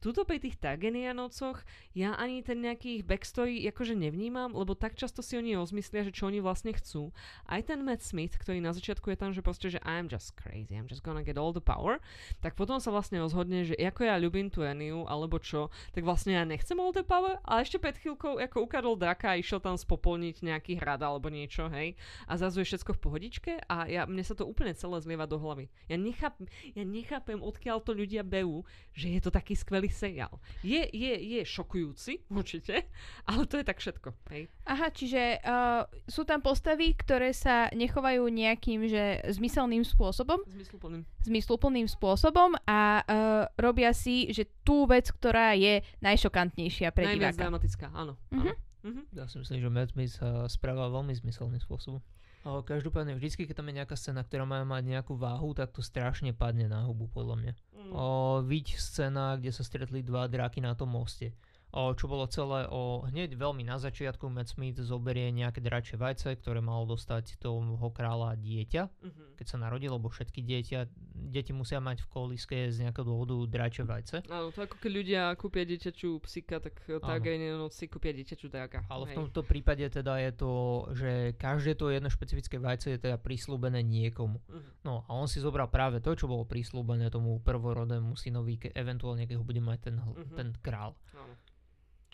[0.05, 1.65] Tuto pri tých Targaryenococh
[1.97, 6.13] ja ani ten nejaký ich backstory akože nevnímam, lebo tak často si oni rozmyslia, že
[6.13, 7.09] čo oni vlastne chcú.
[7.49, 10.77] Aj ten Matt Smith, ktorý na začiatku je tam, že proste, že I'm just crazy,
[10.77, 11.97] I'm just gonna get all the power,
[12.37, 16.37] tak potom sa vlastne rozhodne, že ako ja ľubím tú Eniu, alebo čo, tak vlastne
[16.37, 19.73] ja nechcem all the power, ale ešte pred chvíľkou ako ukradol draka a išiel tam
[19.73, 21.97] spopolniť nejaký hrad alebo niečo, hej.
[22.29, 25.41] A zrazu je všetko v pohodičke a ja, mne sa to úplne celé zlieva do
[25.41, 25.65] hlavy.
[25.89, 26.37] Ja, necháp,
[26.77, 28.61] ja nechápem, odkiaľ to ľudia berú,
[28.93, 30.35] že je to taký skvelý seriál.
[30.59, 32.91] Je, je, je šokujúci, určite,
[33.23, 34.51] ale to je tak všetko, hej.
[34.67, 41.07] Aha, čiže uh, sú tam postavy, ktoré sa nechovajú nejakým že zmyselným spôsobom, Zmysluplným.
[41.23, 47.43] zmysluplným spôsobom a uh, robia si, že tú vec, ktorá je najšokantnejšia pre Najviac diváka.
[47.47, 48.19] dramatická, áno.
[48.29, 48.41] Mhm.
[48.43, 48.53] áno.
[48.85, 49.01] Mhm.
[49.17, 52.03] Ja si myslím, že Smith sa správa veľmi zmyselným spôsobom.
[52.45, 56.29] Každopádne vždycky, keď tam je nejaká scéna, ktorá má mať nejakú váhu, tak to strašne
[56.29, 57.53] padne na hubu, podľa mňa.
[57.73, 57.91] Mm.
[57.97, 58.05] O,
[58.45, 61.33] viď scéna, kde sa stretli dva dráky na tom moste.
[61.75, 66.63] Čo bolo celé o hneď veľmi na začiatku Matt Smith zoberie nejaké dračie vajce, ktoré
[66.63, 67.59] malo dostať toho
[67.91, 69.23] kráľa dieťa, Mhm.
[69.35, 70.79] keď sa narodil, lebo všetky dieťa,
[71.27, 74.23] deti musia mať v kolíske z nejakého dôvodu dračie vajce.
[74.31, 78.87] Áno, to ako keď ľudia kúpia dieťačú psika, tak Targaryen si kúpia dieťačú dráka.
[78.87, 80.51] Ale v tomto prípade teda je to,
[80.95, 84.39] že každé to jedno špecifické vajce je teda prislúbené niekomu.
[84.47, 84.87] Mhm.
[84.87, 89.27] No a on si zobral práve to, čo bolo prislúbené tomu prvorodému synovi, ke, eventuálne
[89.27, 90.35] keď ho bude mať ten, Mhm.
[90.35, 90.95] ten král.
[91.11, 91.35] Áno.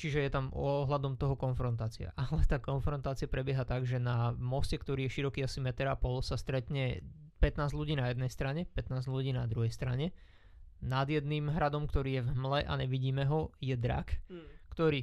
[0.02, 2.10] Čiže je tam ohľadom toho konfrontácia.
[2.18, 6.26] Ale tá konfrontácia prebieha tak, že na moste, ktorý je široký asi meter a pol,
[6.26, 7.06] sa stretne
[7.38, 10.10] 15 ľudí na jednej strane, 15 ľudí na druhej strane.
[10.82, 14.50] Nad jedným hradom, ktorý je v hmle a nevidíme ho, je drak, Mm.
[14.74, 15.02] ktorý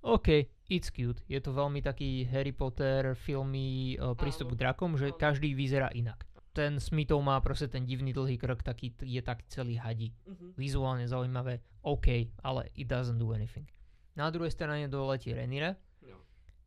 [0.00, 1.20] OK, it's cute.
[1.28, 6.24] Je to veľmi taký Harry Potter filmy uh, prístup k drakom, že každý vyzerá inak.
[6.56, 10.10] Ten Smithov má proste ten divný dlhý krk, taký je tak celý hadí.
[10.26, 10.56] Mhm.
[10.56, 13.68] Vizuálne zaujímavé, OK, ale it doesn't do anything.
[14.20, 16.20] Na druhej strane doletí Renira, Jo.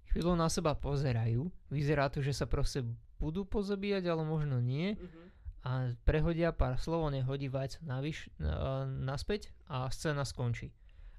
[0.09, 2.81] chvíľu na seba pozerajú, vyzerá to, že sa proste
[3.21, 5.21] budú pozabíjať, ale možno nie Mhm.
[5.63, 10.73] a prehodia pár slov, on hodí vajca navyš, uh, naspäť a scéna skončí.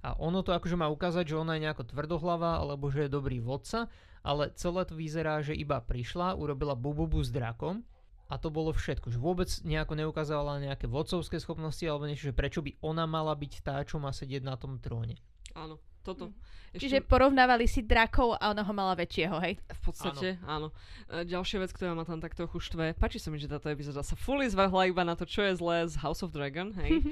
[0.04, 3.40] A ono to akože má ukázať, že ona je nejako tvrdohlava, alebo že je dobrý
[3.40, 3.88] vodca,
[4.20, 7.80] ale celé to vyzerá, že iba prišla, urobila bububu s drakom
[8.28, 9.08] a to bolo všetko.
[9.08, 13.52] Že vôbec nejako neukázala nejaké vodcovské schopnosti alebo niečo, že prečo by ona mala byť
[13.64, 15.16] tá, čo má sedieť na tom tróne.
[15.56, 16.32] Áno, toto.
[16.74, 19.54] Čiže porovnávali si drakov a ona ho mala väčšieho, hej?
[19.62, 20.68] V podstate, áno.
[20.70, 21.22] áno.
[21.22, 24.02] E, Ďalšia vec, ktorá ma tam tak trochu štve, páči sa mi, že táto epizóda
[24.02, 27.00] sa fully zvrhla iba na to, čo je zlé z House of Dragon, hej.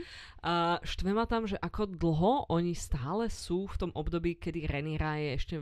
[0.42, 5.14] A štve ma tam, že ako dlho oni stále sú v tom období, kedy Renira
[5.14, 5.54] je ešte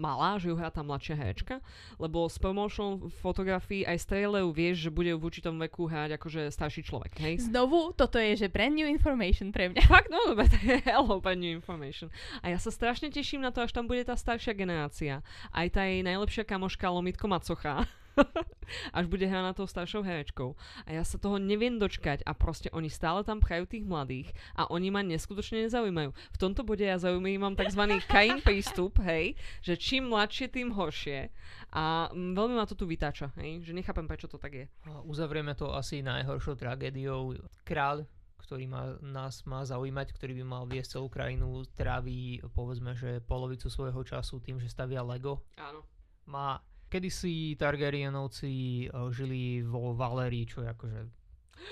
[0.00, 1.60] malá, že ju hrá tá mladšia herečka,
[2.00, 6.48] lebo z promotion fotografií aj z traileru vieš, že bude v určitom veku hrať akože
[6.48, 7.34] starší človek, hej?
[7.44, 9.84] Znovu, toto je, že brand new information pre mňa.
[9.92, 12.08] Fakt, no, dobre, to je hello, brand new information.
[12.40, 15.24] A ja sa strašne teším na to, až tam bude tá staršia generácia.
[15.50, 17.88] Aj tá jej najlepšia kamoška Lomitko Macocha
[18.96, 20.54] až bude hrať na tou staršou herečkou.
[20.86, 24.70] A ja sa toho neviem dočkať a proste oni stále tam pchajú tých mladých a
[24.70, 26.10] oni ma neskutočne nezaujímajú.
[26.14, 27.82] V tomto bode ja zaujímam tzv.
[28.06, 31.30] Kain prístup, hej, že čím mladšie, tým horšie.
[31.74, 34.66] A veľmi ma to tu vytáča, hej, že nechápem, prečo to tak je.
[35.02, 37.34] Uzavrieme to asi najhoršou tragédiou.
[37.66, 38.06] Kráľ,
[38.44, 43.72] ktorý má, nás má zaujímať, ktorý by mal viesť celú krajinu, tráví povedzme, že polovicu
[43.72, 45.48] svojho času tým, že stavia Lego.
[45.56, 45.80] Áno.
[46.28, 46.60] Má
[46.92, 48.52] kedysi Targaryenovci
[48.92, 51.00] uh, žili vo Valérii, čo je akože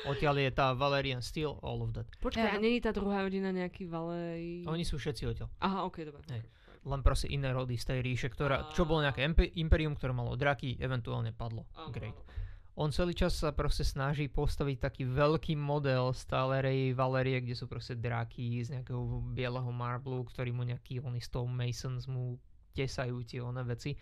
[0.08, 2.08] Odtiaľ je tá Valerian Steel, all of that.
[2.18, 4.64] Počkaj, a není tá druhá rodina nejaký Valérii?
[4.64, 5.48] Oni sú všetci odtiaľ.
[5.60, 6.22] Aha, ok, dobre.
[6.32, 6.42] Hej.
[6.82, 10.34] Len proste iné rody z tej ríše, ktorá, čo bolo nejaké impe- imperium, ktoré malo
[10.34, 11.70] draky, eventuálne padlo.
[11.78, 12.16] Áno, Great.
[12.16, 12.41] áno.
[12.72, 17.92] On celý čas sa proste snaží postaviť taký veľký model stálerej Valerie, kde sú proste
[17.92, 22.40] draky z nejakého bieleho marblu, ktorý mu nejaký oni Stone Masons mu
[22.72, 23.92] tesajú tie one veci.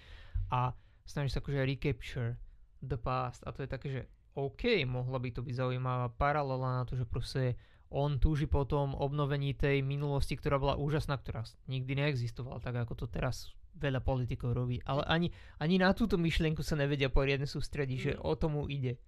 [0.55, 0.71] A
[1.03, 2.39] snaží sa akože recapture
[2.79, 3.43] the past.
[3.43, 4.03] A to je také, že
[4.39, 7.59] OK, mohla by to byť zaujímavá paralela na to, že proste
[7.91, 12.95] on túži po obnovení tej minulosti, ktorá bola úžasná, ktorá s- nikdy neexistovala, tak ako
[12.95, 14.81] to teraz veľa politikov robí.
[14.83, 18.21] Ale ani, ani na túto myšlienku sa nevedia poriadne sústrediť, že Mm.
[18.21, 18.99] o tomu ide.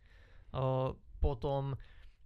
[0.50, 1.74] O, potom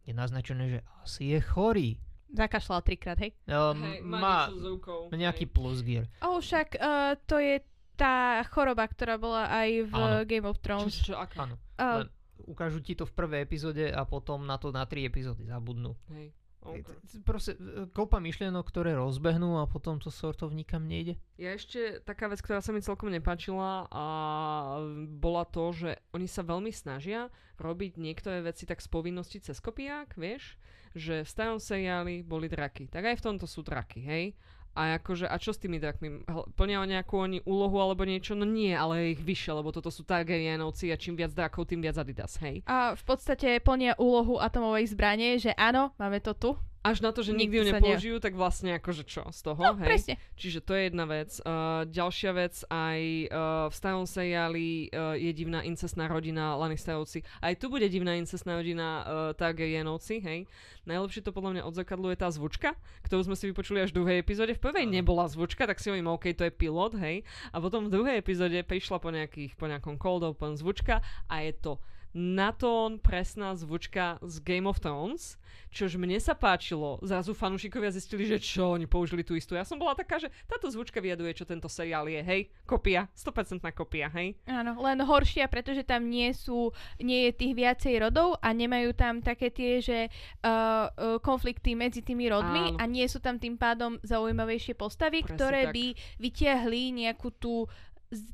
[0.03, 1.91] je naznačené, že asi je chorý.
[2.27, 3.39] Zakašľal trikrát, hej.
[3.47, 5.53] Um, Hej, má rukou, nejaký hej.
[5.53, 6.11] plus gear.
[6.21, 7.63] Oh, však uh, to je
[7.95, 10.27] tá choroba, ktorá bola aj v Áno.
[10.27, 10.95] Game of Čo, Thrones.
[11.01, 11.47] čo, aká?
[11.47, 11.55] Áno.
[11.79, 12.09] Uh, Len
[12.45, 15.95] ukážu ti to v prvej epizóde a potom na to na tri epizódy zabudnú.
[16.13, 16.35] Hej.
[16.67, 17.23] Okay.
[17.23, 21.15] Proste e, kopa myšlienok, ktoré rozbehnú a potom to sort of nikam nejde.
[21.39, 24.07] Ja ešte taká vec, ktorá sa mi celkom nepáčila a
[25.07, 30.19] bola to, že oni sa veľmi snažia robiť niektoré veci tak z povinnosti cez kopiák,
[30.19, 30.59] vieš?
[30.97, 34.25] Že v starom seriáli boli draky, tak aj v tomto sú draky, hej?
[34.77, 36.29] A akože, a čo s tými drakmi?
[36.53, 38.37] Plnia nejakú oni úlohu alebo niečo?
[38.37, 41.97] No nie, ale ich vyššie, lebo toto sú Targaryenovci a čím viac drakov, tým viac
[41.97, 42.61] Adidas, hej?
[42.69, 46.51] a v podstate plnia úlohu atomovej zbrane, že áno, máme to tu.
[46.87, 49.41] Až na to, že nikdy Nikto ju sa ne- nepoužijú, tak vlastne akože čo z
[49.43, 49.91] toho, No, hej?
[49.91, 50.15] presne.
[50.39, 51.35] Čiže to je jedna vec.
[51.43, 57.27] Uh, ďalšia vec, aj uh, v starom seriáli uh, je divná incestná rodina Lannisterovci.
[57.43, 60.47] Aj tu bude divná incestná rodina uh, Targaryenovci, hej.
[60.87, 64.55] Najlepšie to podľa mňa odzrkadluje tá zvučka, ktorú sme si vypočuli až v druhej epizóde.
[64.55, 67.27] V prvej nebola zvučka, tak si hovorím, OK, to je pilot, hej.
[67.51, 71.51] A potom v druhej epizóde prišla po, nejakých, po nejakom cold open zvučka a je
[71.59, 71.83] to
[72.17, 75.37] na tón presná zvučka z Game of Thrones,
[75.69, 76.97] čož mne sa páčilo.
[77.05, 79.53] Zrazu fanúšikovia zistili, že čo, oni použili tú istú.
[79.53, 83.61] Ja som bola taká, že táto zvučka vyjaduje, čo tento seriál je, hej, kopia, 100%
[83.77, 84.33] kopia, hej.
[84.49, 86.73] Áno, len horšia, pretože tam nie sú,
[87.05, 90.89] nie je tých viacej rodov a nemajú tam také tie, že uh,
[91.21, 92.81] konflikty medzi tými rodmi Áno.
[92.81, 95.75] a nie sú tam tým pádom zaujímavejšie postavy, Presne ktoré tak.
[95.77, 95.85] by
[96.17, 97.69] vytiahli nejakú tú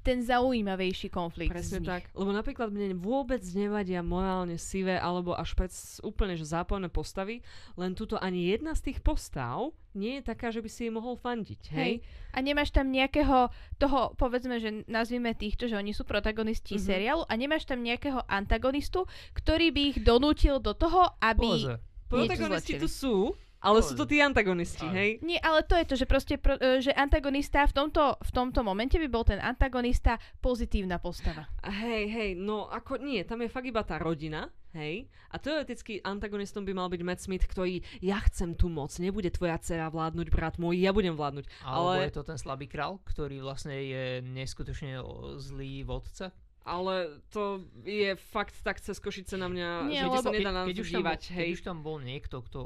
[0.02, 1.48] ten zaujímavejší konflikt.
[1.48, 1.88] Presne z nich.
[1.88, 2.02] tak.
[2.12, 7.40] Lebo napríklad mne vôbec nevadia morálne sivé alebo až pred úplne že záporné postavy,
[7.74, 11.16] len tuto ani jedna z tých postav nie je taká, že by si jej mohol
[11.16, 12.00] fandiť, hej?
[12.00, 12.32] Hej.
[12.32, 16.84] A nemáš tam nejakého toho, povedzme, že nazvime týchto, že oni sú protagonisti Mhm.
[16.84, 21.48] seriálu a nemáš tam nejakého antagonistu, ktorý by ich donútil do toho, aby...
[21.48, 21.76] Pozor.
[22.08, 23.32] Protagonisti tu sú,
[23.62, 24.92] ale sú to tí antagonisti, Áno.
[24.92, 25.22] hej?
[25.22, 28.60] Nie, ale to je to, že proste, pro, e, že antagonista v tomto, v tomto
[28.60, 31.46] momente by bol ten antagonista pozitívna postava.
[31.62, 35.06] Hej, hej, no ako nie, tam je fakt iba tá rodina, hej?
[35.30, 39.56] A teoreticky antagonistom by mal byť Matt Smith, ktorý, ja chcem tu moc, nebude tvoja
[39.56, 41.46] dcera vládnuť, brat môj, ja budem vládnuť.
[41.62, 44.98] Alebo Ale- je to ten slabý král, ktorý vlastne je neskutočne
[45.38, 46.34] zlý vodca.
[46.62, 50.50] Ale to je fakt tak cez Košice na mňa, Nie, že ti sa lebo- nedá
[50.54, 51.50] na keď, už tam bol, dívať, keď hej?
[51.50, 52.58] už tam bol niekto, kto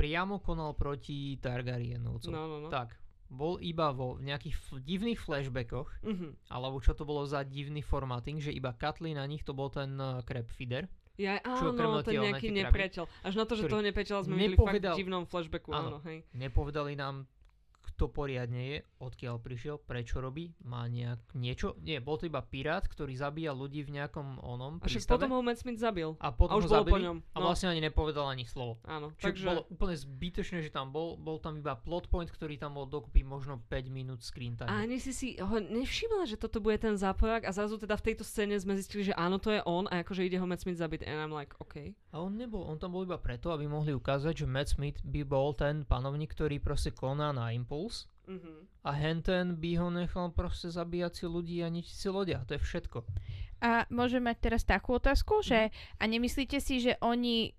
[0.00, 2.68] priamo konal proti Targaryenovcom, No, no, no.
[2.68, 2.96] tak
[3.28, 6.48] bol iba vo nejakých f- divných flashbackoch, Mhm.
[6.48, 9.94] alebo čo to bolo za divný formatting, že iba Katlin na nich to bol ten
[9.94, 10.88] uh, crab feeder.
[11.14, 13.04] Ja, áno, ten nejaký nepriateľ.
[13.22, 15.86] Až na to, že toho nepriateľa sme videli fakt v divnom flashbacku, Áno.
[15.86, 16.24] áno, hej.
[16.32, 17.28] Nepovedali nám,
[18.00, 21.76] kto poriadne je, odkiaľ prišiel, prečo robí, má nejak niečo.
[21.84, 25.12] Nie, bol to iba pirát, ktorý zabíja ľudí v nejakom onom A však prístave.
[25.20, 26.16] potom ho Matt Smith zabil.
[26.16, 27.18] a potom a už ho bolo po zabili ňom.
[27.20, 28.80] a No, vlastne ani nepovedal ani slovo.
[28.88, 29.44] áno, Čiže takže...
[29.44, 33.20] bolo úplne zbytočné, že tam bol, bol tam iba plot point, ktorý tam bol dokopy
[33.20, 34.72] možno 5 minút screen time.
[34.72, 38.04] A ani si si ho nevšimla, že toto bude ten záporák a zrazu teda v
[38.08, 40.80] tejto scéne sme zistili, že áno, to je on a akože ide ho Matt Smith
[40.80, 41.92] zabiť and I'm like, OK.
[42.10, 45.20] A on nebol, on tam bol iba preto, aby mohli ukázať, že Matt Smith by
[45.22, 47.89] bol ten panovník, ktorý proste koná na impuls
[48.30, 48.86] Mm-hmm.
[48.86, 52.46] a henten by ho nechal proste zabíjať si ľudí a ničiť si lodia.
[52.46, 53.02] To je všetko.
[53.60, 57.58] A môžem mať teraz takú otázku, že a nemyslíte si, že oni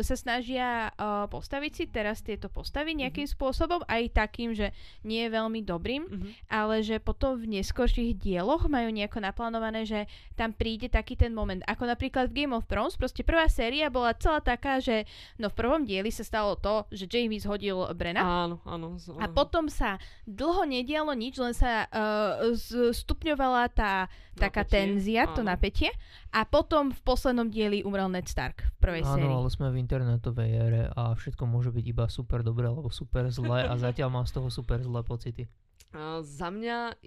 [0.00, 5.30] sa snažia uh, postaviť si teraz tieto postavy nejakým spôsobom, aj takým, že nie je
[5.30, 6.32] veľmi dobrým, Mm-hmm.
[6.48, 11.60] ale že potom v neskorších dieloch majú nejako naplánované, že tam príde taký ten moment.
[11.62, 15.04] Ako napríklad v Game of Thrones, proste prvá séria bola celá taká, že
[15.34, 18.24] no v prvom dieli sa stalo to, že Jamie zhodil Brena.
[18.46, 18.96] Áno, áno.
[18.96, 22.50] z- A potom sa dlho nedialo nič, len sa uh,
[22.88, 25.50] stupňovala tá taká Napätie, tenzia, to áno.
[25.50, 25.90] napätie.
[26.30, 29.26] A potom v poslednom dieli umrel Ned Stark v prvej sérii.
[29.26, 33.26] Áno, ale sme v internetovej ére a všetko môže byť iba super dobré alebo super
[33.28, 35.50] zlé a zatiaľ mám z toho super zlé pocity.
[35.90, 37.00] A za mňa,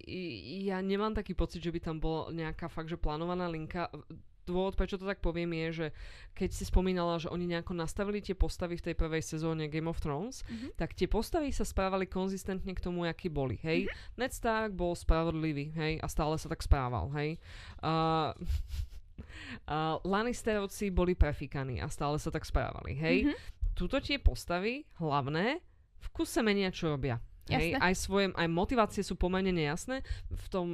[0.66, 3.88] ja nemám taký pocit, že by tam bola nejaká fakt, že plánovaná linka.
[4.42, 5.88] Dôvod, prečo to tak poviem, je, že
[6.34, 10.02] keď si spomínala, že oni nejako nastavili tie postavy v tej prvej sezóne Game of
[10.02, 10.82] Thrones, Mhm.
[10.82, 13.86] tak tie postavy sa správali konzistentne k tomu, akí boli, hej.
[13.86, 14.18] Mhm.
[14.18, 17.38] Ned Stark bol spravodlivý, hej, a stále sa tak správal, hej.
[17.86, 18.34] Uh,
[19.68, 23.18] uh, Lannisterovci boli prefikaní a stále sa tak správali, hej.
[23.28, 23.36] Mhm.
[23.72, 25.64] Tuto tie postavy, hlavné,
[26.02, 27.22] v kuse menia, čo robia.
[27.50, 27.84] Hej, Jasné.
[27.84, 30.06] aj svoje, aj motivácie sú pomerne nejasné.
[30.30, 30.68] V tom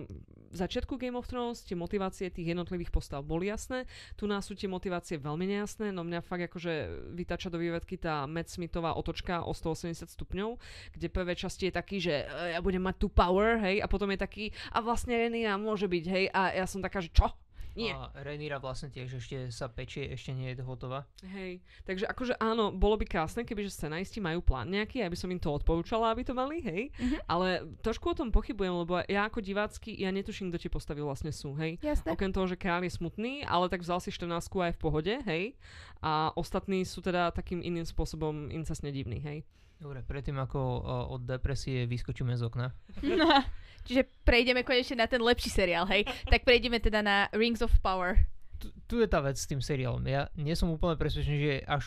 [0.52, 3.88] začiatku Game of Thrones tie motivácie tých jednotlivých postav boli jasné.
[4.20, 6.74] Tu nás sú tie motivácie veľmi nejasné, no mňa fakt akože
[7.16, 10.60] vytača do vývedky tá Matt Smithová otočka o 180 stupňov,
[10.92, 14.12] kde prvé časti je taký, že e, ja budem mať tu power, hej, a potom
[14.12, 14.46] je taký,
[14.76, 17.32] a vlastne Rhaenyra môže byť, hej, a ja som taká, že čo?
[17.78, 17.94] Nie.
[17.94, 21.06] A Rhaenyra vlastne tiež ešte sa pečie, ešte nie je hotová.
[21.22, 25.38] Hej, takže akože áno, bolo by krásne, kebyže scenaristi majú plán nejaký, aby som im
[25.38, 26.90] to odporúčala, aby to mali, hej.
[26.98, 27.18] Mhm.
[27.30, 27.48] Ale
[27.86, 31.54] trošku o tom pochybujem, lebo ja ako divácky, ja netuším, kto tie postavy vlastne sú,
[31.62, 31.78] hej.
[31.86, 32.10] Jasné.
[32.10, 35.54] Okrem toho, že kráľ je smutný, ale tak vzal si 14 aj v pohode, hej.
[36.02, 39.46] A ostatní sú teda takým iným spôsobom incestne divní, hej.
[39.78, 40.82] Dobre, predtým ako uh,
[41.14, 42.74] od depresie vyskočíme z okna.
[43.88, 46.04] Čiže prejdeme konečne na ten lepší seriál, hej?
[46.26, 48.20] Tak prejdeme teda na Rings of Power.
[48.58, 50.04] Tu, tu je tá vec s tým seriálom.
[50.04, 51.84] Ja nie som úplne presvedčený, že je až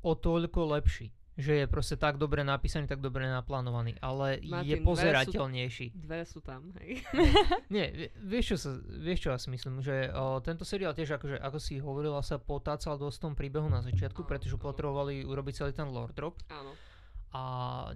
[0.00, 1.08] o toľko lepší.
[1.34, 3.98] Že je proste tak dobre napísaný, tak dobre naplánovaný.
[3.98, 5.86] Ale je Martin, dve sú- pozerateľnejší.
[5.92, 7.02] Dve sú tam, hej.
[7.74, 11.10] Nie, vie- vieš čo, sa, vieš čo ja si myslím, že o, tento seriál tiež
[11.12, 14.62] akože, ako si hovorila, sa potácal dosť v tom príbehu na začiatku, Áno, pretože áno.
[14.62, 16.70] potrebovali urobiť celý ten lore drop Áno.
[17.34, 17.42] A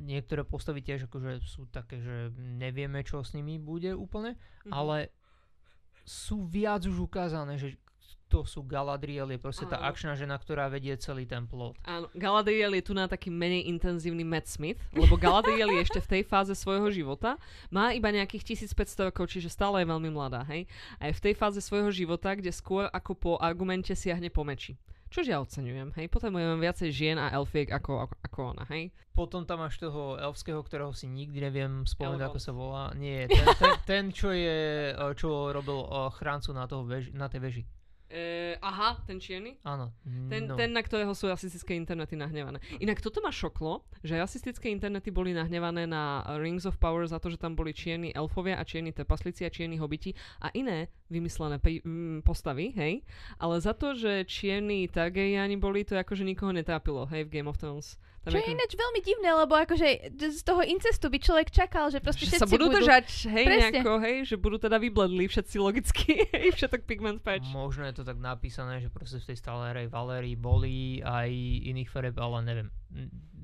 [0.02, 4.34] niektoré postavy tiež akože sú také, že nevieme, čo s nimi bude úplne,
[4.66, 4.72] Mhm.
[4.74, 4.96] ale
[6.02, 7.78] sú viac už ukázané, že
[8.28, 9.88] to sú Galadriel, je proste tá Áno.
[9.88, 11.80] akčná žena, ktorá vedie celý ten plot.
[11.88, 16.08] Áno, Galadriel je tu na taký menej intenzívny Matt Smith, lebo Galadriel je ešte v
[16.12, 17.40] tej fáze svojho života,
[17.72, 20.68] má iba nejakých 1500 rokov, čiže stále je veľmi mladá, hej.
[21.00, 24.76] A je v tej fáze svojho života, kde skôr ako po argumente siahne po meči.
[25.08, 26.12] Čož ja oceňujem, hej.
[26.12, 28.94] Potrebujeme viacej žien a elfiek ako, ako, ako ona, hej.
[29.10, 32.94] Potom tam máš toho elfského, ktorého si nikdy neviem spomenúť, ako sa volá.
[32.94, 37.26] Nie, ten, ten, ten čo je, eh, čo robil eh, chráncu na, toho veži, na
[37.26, 37.62] tej veži.
[38.08, 39.60] E, aha, ten čierny?
[39.68, 39.92] Áno.
[40.32, 40.56] Ten, no.
[40.56, 42.56] ten, na ktorého sú rasistické internety nahnevané.
[42.80, 47.28] Inak toto ma šoklo, že rasistické internety boli nahnevané na Rings of Power za to,
[47.28, 51.84] že tam boli čierni elfovia a čierni trpaslíci a čierni hobiti a iné vymyslené pe-
[52.24, 53.04] postavy, hej.
[53.36, 57.60] Ale za to, že čierni Targaryeni boli, to akože nikoho netrápilo, hej, v Game of
[57.60, 58.00] Thrones.
[58.28, 59.88] Tam Čo je ináč veľmi divné, lebo akože
[60.20, 62.84] z toho incestu by človek čakal, že proste že všetci sa budú budú...
[62.84, 63.60] držať, hej, Presne.
[63.72, 67.48] nejako, hej, že budú teda vybledli všetci logicky, hej, všetok pigment patch.
[67.48, 71.32] Možno je to tak napísané, že proste v tej stálerej Valérii boli aj
[71.72, 72.68] iných fareb, ale neviem.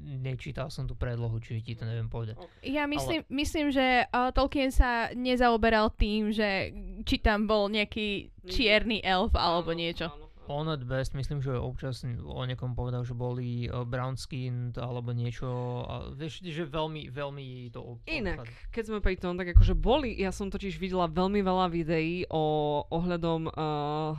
[0.05, 2.37] Nečítal som tú predlohu, čiže ti to neviem povedať.
[2.61, 6.76] Ja myslím, myslím že uh, Tolkien sa nezaoberal tým, že
[7.09, 10.12] či tam bol nejaký čierny elf alebo niečo.
[10.12, 10.23] áno, áno.
[10.47, 15.16] On at best, myslím, že občas o niekom povedal, že boli uh, brown skinned alebo
[15.16, 15.49] niečo.
[15.88, 20.28] A vieš, že veľmi, veľmi to Inak, keď sme pri tom, tak akože boli, ja
[20.28, 22.45] som totiž videla veľmi veľa videí o
[22.92, 23.55] ohľadom uh,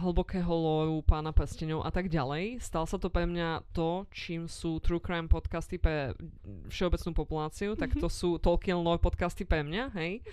[0.01, 2.57] hlbokého lóru pána prstenov a tak ďalej.
[2.57, 6.17] Stal sa to pre mňa to, čím sú true crime podcasty pre
[6.73, 10.25] všeobecnú populáciu, tak to sú Tolkien lore podcasty pre mňa, hej.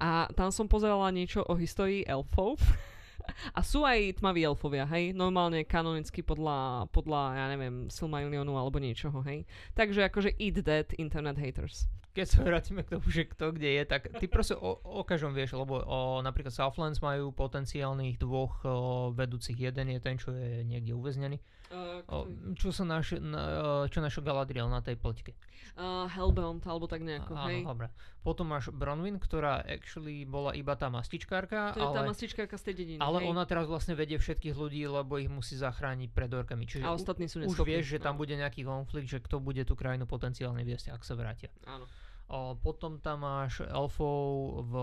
[0.00, 2.60] A tam som pozerala niečo o histórii elfov.
[3.56, 5.12] A sú aj tmaví elfovia, hej?
[5.12, 9.44] Normálne kanonicky podľa, podľa ja neviem, Silmarillionu alebo niečoho, hej?
[9.76, 13.82] Takže akože eat that, internet haters keď sa vrátime k tomu, že kto kde je,
[13.86, 18.70] tak ty proste o, o každom vieš, lebo o, napríklad Southlands majú potenciálnych dvoch o,
[19.14, 19.54] vedúcich.
[19.54, 21.38] Jeden je ten, čo je niekde uväznený.
[21.70, 22.26] Uh,
[22.58, 25.38] čo sa naš, na, čo našiel Galadriel na tej pleťke?
[25.78, 27.62] Uh, Hellbound, alebo tak nejako, Áno, hej.
[27.62, 27.86] dobre.
[28.26, 31.70] Potom máš Bronwyn, ktorá actually bola iba tá mastičkárka.
[31.72, 33.30] To je ale, tá mastičkárka z tej dediny, Ale hej.
[33.30, 36.66] ona teraz vlastne vedie všetkých ľudí, lebo ich musí zachrániť pred orkami.
[36.66, 37.70] Čiže A ostatní sú už neschopní.
[37.70, 41.14] vieš, že tam bude nejaký konflikt, že kto bude tú krajinu potenciálne viesť, ak sa
[41.14, 41.54] vrátia.
[41.70, 41.86] Áno.
[42.30, 44.74] O, potom tam máš elfov v,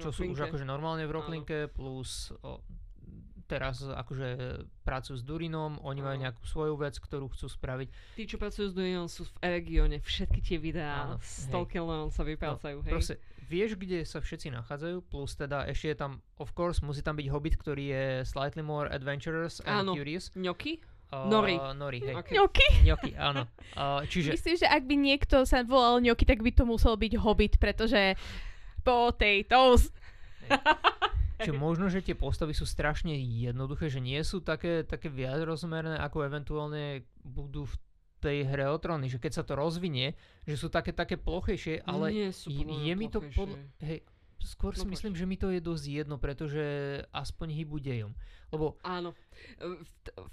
[0.00, 2.60] čo sú už akože normálne v Roklinke, plus o,
[3.52, 7.88] teraz akože pracujú s Durinom, oni majú nejakú svoju vec, ktorú chcú spraviť.
[8.16, 10.00] Tí, čo pracujú s Durianom, sú v regióne.
[10.00, 11.52] Všetky tie videá Áno, s hej.
[11.52, 12.92] Tolkienom sa vyprácajú, hej.
[12.96, 17.20] Proste vieš, kde sa všetci nachádzajú, plus teda ešte je tam, of course, musí tam
[17.20, 19.92] byť Hobbit, ktorý je slightly more adventurous and Áno.
[19.92, 20.32] curious.
[20.32, 20.80] Ňoky?
[21.12, 21.60] Uh, Nori.
[21.76, 22.16] Nori, hej.
[22.24, 22.32] Okay.
[22.40, 22.66] Ňoky?
[22.88, 23.44] Ňoky, áno.
[23.76, 27.12] Uh, čiže Myslím, že ak by niekto sa volal ňoky, tak by to musel byť
[27.20, 28.16] hobbit, pretože
[28.80, 29.92] potatoes.
[31.42, 35.98] Čiže možno, že tie postavy sú strašne jednoduché, že nie sú také, také viac rozmerné,
[35.98, 37.74] ako eventuálne budú v
[38.22, 40.14] tej hre o tróny, že keď sa to rozvinie,
[40.46, 43.58] že sú také také plochejšie, ale Nie sú je, je mi to podľa...
[43.82, 44.06] Hej,
[44.46, 46.62] skôr si No myslím, že mi to je dosť jedno, pretože
[47.14, 48.12] aspoň hýbu dejom.
[48.52, 49.16] Lebo Áno.
[49.58, 49.80] E,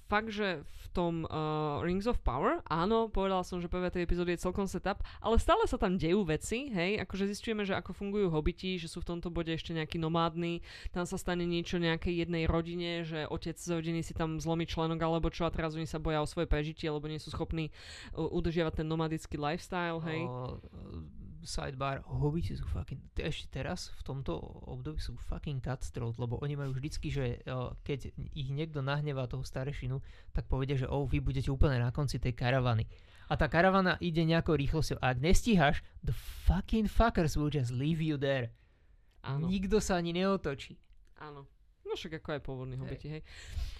[0.09, 4.33] Fakt, že v tom uh, Rings of Power, áno, povedala som, že prvé tej epizódy
[4.33, 8.33] je celkom setup, ale stále sa tam dejú veci, hej, akože zistujeme, že ako fungujú
[8.33, 12.49] hobiti, že sú v tomto bode ešte nejaký nomádny, tam sa stane niečo nejakej jednej
[12.49, 16.01] rodine, že otec z rodiny si tam zlomí členok alebo čo a teraz oni sa
[16.01, 17.69] boja o svoje prežitie, lebo nie sú schopní
[18.17, 20.25] uh, udržiavať ten nomadický lifestyle, hej.
[20.25, 20.57] o,
[21.43, 24.35] sidebar, hobiti sú fucking, te- ešte teraz v tomto
[24.67, 29.43] období sú fucking cutthroat, lebo oni majú vždycky, že o, keď ich niekto nahnevá toho
[29.43, 32.89] starešinu, tak povedia, že oh, vy budete úplne na konci tej karavany.
[33.29, 34.97] A tá karavana ide nejakou rýchlosťou.
[35.05, 36.15] A ak nestíhaš, the
[36.49, 38.49] fucking fuckers will just leave you there.
[39.21, 39.45] Áno.
[39.45, 40.81] Nikto sa ani neotočí.
[41.21, 41.45] Áno.
[41.89, 43.21] No však ako aj pôvodní hobiti, hej.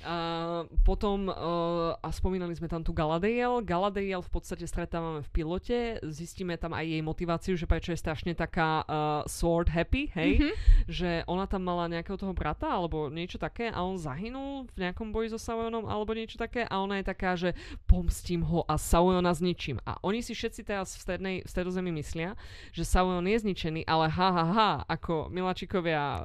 [0.01, 3.61] A potom, uh, a spomínali sme tam tu Galadriel.
[3.61, 5.77] Galadriel v podstate stretávame v pilote,
[6.09, 10.31] zistíme tam aj jej motiváciu, že prečo je strašne taká uh, sword happy, hej.
[10.41, 10.51] Mhm.
[10.89, 15.13] Že ona tam mala nejakého toho brata, alebo niečo také a on zahynul v nejakom
[15.13, 17.53] boji so Sauronom, alebo niečo také a ona je taká, že
[17.85, 19.77] pomstím ho a Saurona zničím.
[19.85, 22.33] A oni si všetci teraz v, strednej, v stredozemi myslia,
[22.73, 26.21] že Sauron je zničený, ale ha, ha, ha, ako miláčikovia uh,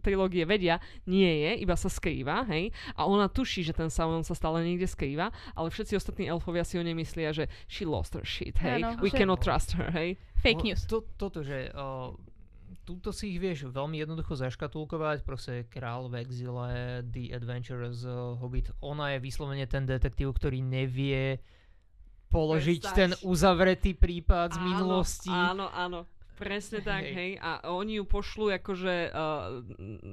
[0.00, 2.70] trilógie vedia, nie je, iba sa skrýva, hej.
[2.94, 6.76] A ona tuší, že ten Sauron sa stále niekde skrýva, ale všetci ostatní elfovia si
[6.76, 8.82] o nej myslia, že she lost her shit, hej.
[8.82, 10.16] Áno, We že- cannot trust her, hej.
[10.38, 10.84] Fake news.
[10.88, 12.16] To, toto, že o,
[12.82, 18.72] túto si ich vieš veľmi jednoducho zaškatulkovať, proste Král v exile, The Adventures uh, Hobbit,
[18.80, 21.38] ona je vyslovene ten detektív, ktorý nevie
[22.30, 22.94] položiť Prestať.
[22.96, 25.30] ten uzavretý prípad z Áno, minulosti.
[25.30, 26.06] Áno, áno.
[26.40, 27.12] Presne tak, Hej.
[27.12, 27.30] hej.
[27.38, 29.60] A oni ju pošlú akože uh,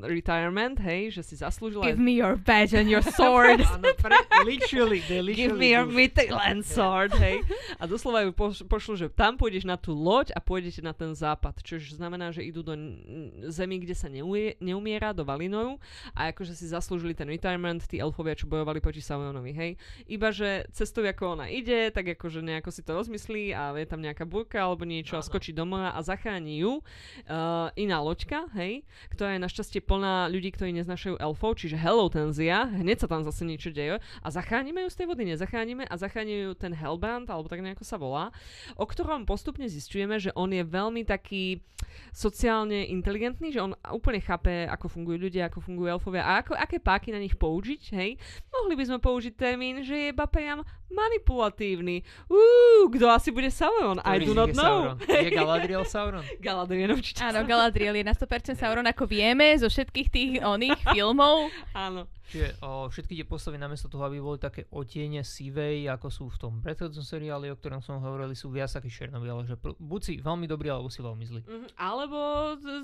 [0.03, 1.87] retirement, hej, že si zaslúžila...
[1.87, 3.63] Give me your badge and your sword.
[3.73, 5.87] Áno, pre, literally, they Give literally me your.
[5.87, 7.39] Midland sword, hej.
[7.79, 11.15] A doslova ju poš- pošlu, že tam pôjdeš na tú loď a pôjdete na ten
[11.15, 11.63] západ.
[11.63, 12.99] Čo znamená, že idú do n-
[13.47, 15.79] zemi, kde sa neumie- neumiera, do Valinoju.
[16.13, 19.71] A akože si zaslúžili ten retirement, tí elfovia, čo bojovali proti Sauronovi, hej.
[20.05, 24.03] Iba, že cestou, ako ona ide, tak akože nejako si to rozmyslí a je tam
[24.03, 25.27] nejaká burka alebo niečo a Áno.
[25.29, 28.81] skočí do mora a zachráni ju uh, iná loďka, hej,
[29.13, 33.45] ktorá je našťastie plná ľudí, ktorí neznašajú elfov, čiže hello Tenzia, hneď sa tam zase
[33.45, 37.45] niečo deje a zachránime ju z tej vody, nezachránime a zachránime ju ten Hellbrand, alebo
[37.45, 38.33] tak nejako sa volá,
[38.73, 41.61] o ktorom postupne zistujeme, že on je veľmi taký
[42.09, 46.81] sociálne inteligentný, že on úplne chápe, ako fungujú ľudia, ako fungujú elfovia a ako, aké
[46.81, 48.17] páky na nich použiť, hej.
[48.49, 52.01] Mohli by sme použiť termín, že je iba priam manipulatívny.
[52.31, 53.99] Uú, kto asi bude Sauron?
[54.07, 54.95] I do not know.
[55.03, 56.06] Je Galadriel Sauron?
[56.39, 57.23] Galadriel určite.
[57.23, 61.51] Áno, Galadriel je na 100% Sauron, ako vieme zo všetkých tých oných filmov.
[61.73, 62.07] Áno.
[62.27, 66.37] Čiže o, všetky tie postavy namiesto toho, aby boli také otiene sivej, ako sú v
[66.37, 70.13] tom predchádzajúcom seriáli, o ktorom som hovorili, sú viac takí černobiele, že pr- buď si
[70.17, 71.41] veľmi dobrý, alebo si veľmi zlý.
[71.41, 72.17] Mhm, Alebo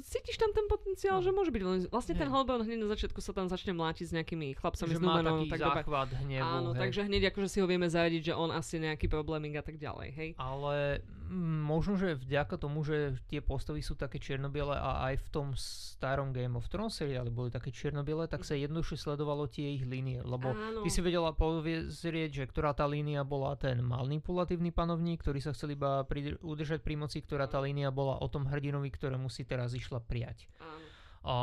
[0.01, 1.21] cítiš tam ten potenciál, No.
[1.21, 1.77] že môže byť len...
[1.87, 2.25] Vlastne ten.
[2.25, 5.35] Hellbound hneď na začiatku sa tam začne mlátiť s nejakými chlapcami Že Númenov.
[5.37, 5.79] taký Tak dobre.
[5.81, 6.47] záchvat hnevu.
[6.47, 6.79] Áno, hej.
[6.79, 10.09] takže hneď akože si ho vieme zaradiť, že on asi nejaký problémik a tak ďalej,
[10.13, 10.29] hej.
[10.35, 15.27] Ale mm, možno, že vďaka tomu, že tie postavy sú také čiernobiele a aj v
[15.29, 18.97] tom starom Game of Thrones seriáli boli také čiernobiele, tak sa jednoduchšie
[19.33, 20.85] sledovalo tie ich línie, lebo Áno.
[20.85, 25.73] ty si vedela pozrieť, že ktorá tá línia bola ten manipulatívny panovník, ktorý sa chcel
[25.73, 29.73] iba pri, udržať pri moci, ktorá tá línia bola o tom hrdinovi, ktorému si teraz
[29.73, 30.45] išla prijať.
[30.61, 30.85] Áno.
[31.23, 31.35] A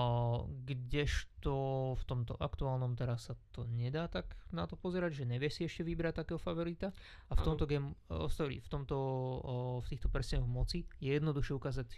[0.69, 1.57] kdežto
[1.97, 5.81] v tomto aktuálnom teraz sa to nedá tak na to pozerať, že nevie si ešte
[5.81, 6.93] vybrať takého favorita.
[7.27, 8.97] A v tomto, game, oh, sorry, v, tomto,
[9.41, 11.89] oh, v týchto prstenoch moci je jednoduchšie ukázať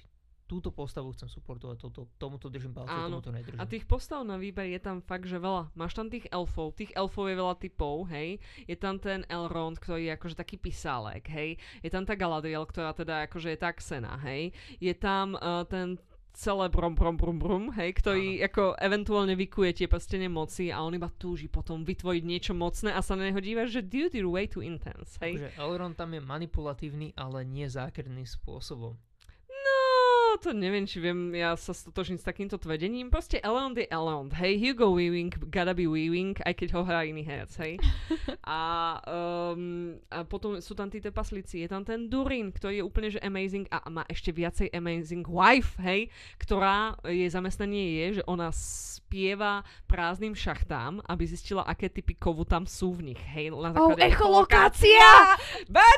[0.53, 3.57] túto postavu chcem supportovať, toto, tomuto držím palce, tomuto nedržím.
[3.57, 5.73] A tých postav na výber je tam fakt, že veľa.
[5.73, 8.37] Máš tam tých elfov, tých elfov je veľa typov, hej.
[8.69, 11.57] Je tam ten Elrond, ktorý je akože taký pisálek, hej.
[11.81, 14.53] Je tam tá Galadriel, ktorá teda akože je tak sena, hej.
[14.77, 15.97] Je tam uh, ten
[16.33, 18.45] celé brom, brom, brom, brom, hej, ktorý Áno.
[18.49, 23.05] ako eventuálne vykuje tie prstenie moci a on iba túži potom vytvoriť niečo mocné a
[23.05, 25.37] sa na neho dívaš, že dude, you're way too intense, hej.
[25.37, 28.97] Takže Elrond tam je manipulatívny, ale nie zákerným spôsobom
[30.39, 33.13] to neviem, či viem ja sa stotožniť s takýmto tvedením.
[33.13, 37.27] Proste Elrond je Elrond, hej, Hugo Weaving, gotta be Weaving, aj keď ho hrá iný
[37.27, 37.77] herec, hej.
[38.47, 38.61] a,
[39.05, 43.21] um, a potom sú tam tí trpaslíci, je tam ten Durin, ktorý je úplne že
[43.21, 46.09] amazing a má ešte viacej amazing wife, hej,
[46.41, 52.65] ktorá jej zamestnanie je, že ona spieva prázdnym šachtám, aby zistila, aké typy kovu tam
[52.65, 55.37] sú v nich, hej, na oh, echolokácia!
[55.69, 55.92] But!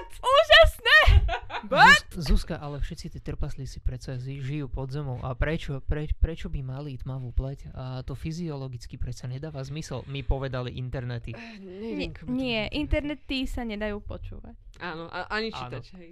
[2.15, 5.19] Zuzka, ale všetci tí trpaslíci predsa žijú pod zemou.
[5.23, 7.75] A prečo, pre, prečo by mali tmavú pleť?
[7.75, 10.07] A to fyziologicky predsa nedáva zmysel.
[10.07, 11.35] My povedali internety.
[11.35, 14.55] Uh, nie, nie internety sa nedajú počúvať.
[14.79, 15.83] Áno, a, ani čítať.
[15.95, 15.99] Áno.
[15.99, 16.11] Hej.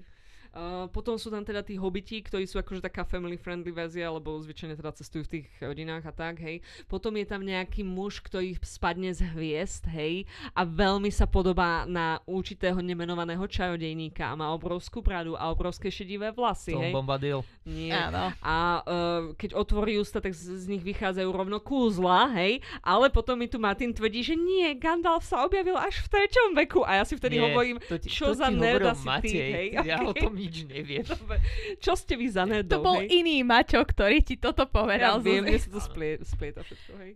[0.53, 4.37] Uh, potom sú tam teda tí hobiti, ktorí sú akože taká family friendly verzia, lebo
[4.37, 6.61] zvyčajne teda cestujú v tých rodinách a tak, hej.
[6.93, 12.21] Potom je tam nejaký muž, ktorý spadne z hviezd, hej, a veľmi sa podobá na
[12.29, 16.93] určitého nemenovaného čarodejníka a má obrovskú bradu a obrovské šedivé vlasy, Tom hej.
[16.93, 17.41] Bombadil.
[17.65, 18.13] Nie.
[18.13, 18.37] Áno.
[18.45, 23.41] A uh, keď otvorí ústa, tak z, z nich vychádzajú rovno kúzla, hej, ale potom
[23.41, 27.05] mi tu Martin tvrdí, že nie, Gandalf sa objavil až v treťom veku a ja
[27.09, 29.69] si vtedy nie, hovorím, to ti, čo to za nerda si ty, hej.
[29.81, 30.11] Ja okay.
[30.11, 31.07] o tom nič neviem.
[31.85, 33.23] Čo ste vy za nedou, To bol hej?
[33.23, 35.19] iný Maťo, ktorý ti toto povedal.
[35.19, 35.81] Ja viem, mne sa to
[36.27, 37.13] splieta všetko, hej.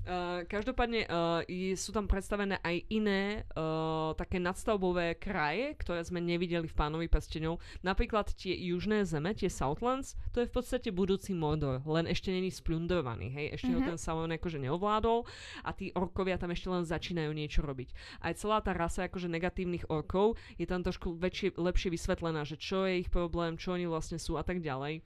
[0.00, 1.44] Uh, každopádne uh,
[1.76, 7.60] sú tam predstavené aj iné uh, také nadstavbové kraje, ktoré sme nevideli v Pánovi prstenov.
[7.84, 12.48] Napríklad tie južné zeme, tie Southlands, to je v podstate budúci Mordor, len ešte není
[12.48, 13.76] splundrovaný, hej, ešte mm-hmm.
[13.76, 13.90] ho mhm.
[13.92, 15.28] ten Sauron akože neovládol
[15.68, 17.92] a tí orkovia tam ešte len začínajú niečo robiť.
[18.24, 22.88] Aj celá tá rasa akože negatívnych orkov je tam trošku väčšie, lepšie vysvetlená, že čo
[22.88, 25.04] je ich problém, čo oni vlastne sú a tak ďalej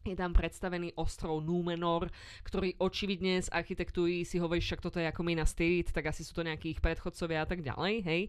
[0.00, 2.08] je tam predstavený ostrov Númenor,
[2.48, 6.32] ktorý očividne z architektúry si hovorí, však toto je ako Minas Tirith, tak asi sú
[6.32, 8.22] to nejakí ich predchodcovia a tak ďalej, hej.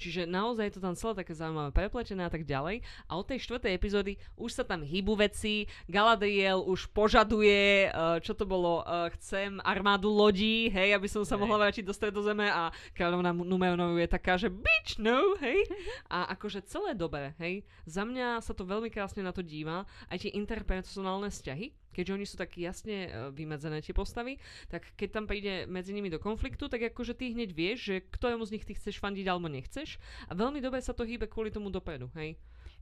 [0.00, 2.80] Čiže naozaj je to tam celé také zaujímavé prepletené a tak ďalej.
[3.12, 8.32] A od tej štvrtej epizódy už sa tam hýbu veci, Galadriel už požaduje, uh, čo
[8.32, 11.44] to bolo, uh, chcem armádu lodí, hej, aby som sa hej.
[11.44, 15.60] mohla vrátiť do stredozeme a kráľovna Númenor je taká, že bitch, no, hej.
[16.08, 17.68] A akože celé dobre, hej.
[17.84, 22.14] Za mňa sa to veľmi krásne na to díva, aj tie interpersonálne sexuálne vzťahy, keďže
[22.14, 24.38] oni sú tak jasne uh, vymedzené tie postavy,
[24.70, 28.46] tak keď tam príde medzi nimi do konfliktu, tak akože ty hneď vieš, že ktorému
[28.46, 29.98] z nich ty chceš fandiť alebo nechceš
[30.30, 32.38] a veľmi dobre sa to hýbe kvôli tomu dopredu, hej.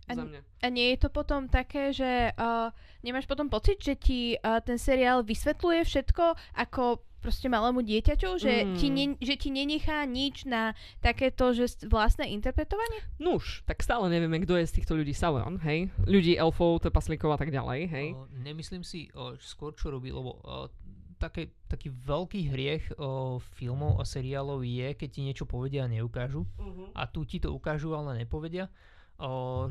[0.06, 0.14] A,
[0.62, 2.70] a nie je to potom také, že uh,
[3.02, 6.24] nemáš potom pocit, že ti uh, ten seriál vysvetľuje všetko
[6.62, 8.76] ako proste malému dieťaťu, že, mm.
[8.78, 13.02] ti ne, že ti nenechá nič na takéto že vlastné interpretovanie?
[13.18, 15.90] Nuž, tak stále nevieme, kto je z týchto ľudí Sauron, hej?
[16.04, 18.06] Ľudí, elfov, trpaslíkov a tak ďalej, hej?
[18.14, 20.70] O, nemyslím si o, skôr, čo robí, lebo o,
[21.16, 26.44] také, taký veľký hriech o, filmov a seriálov je, keď ti niečo povedia a neukážu.
[26.44, 26.92] Uh-huh.
[26.92, 28.68] A tu ti to ukážu, ale nepovedia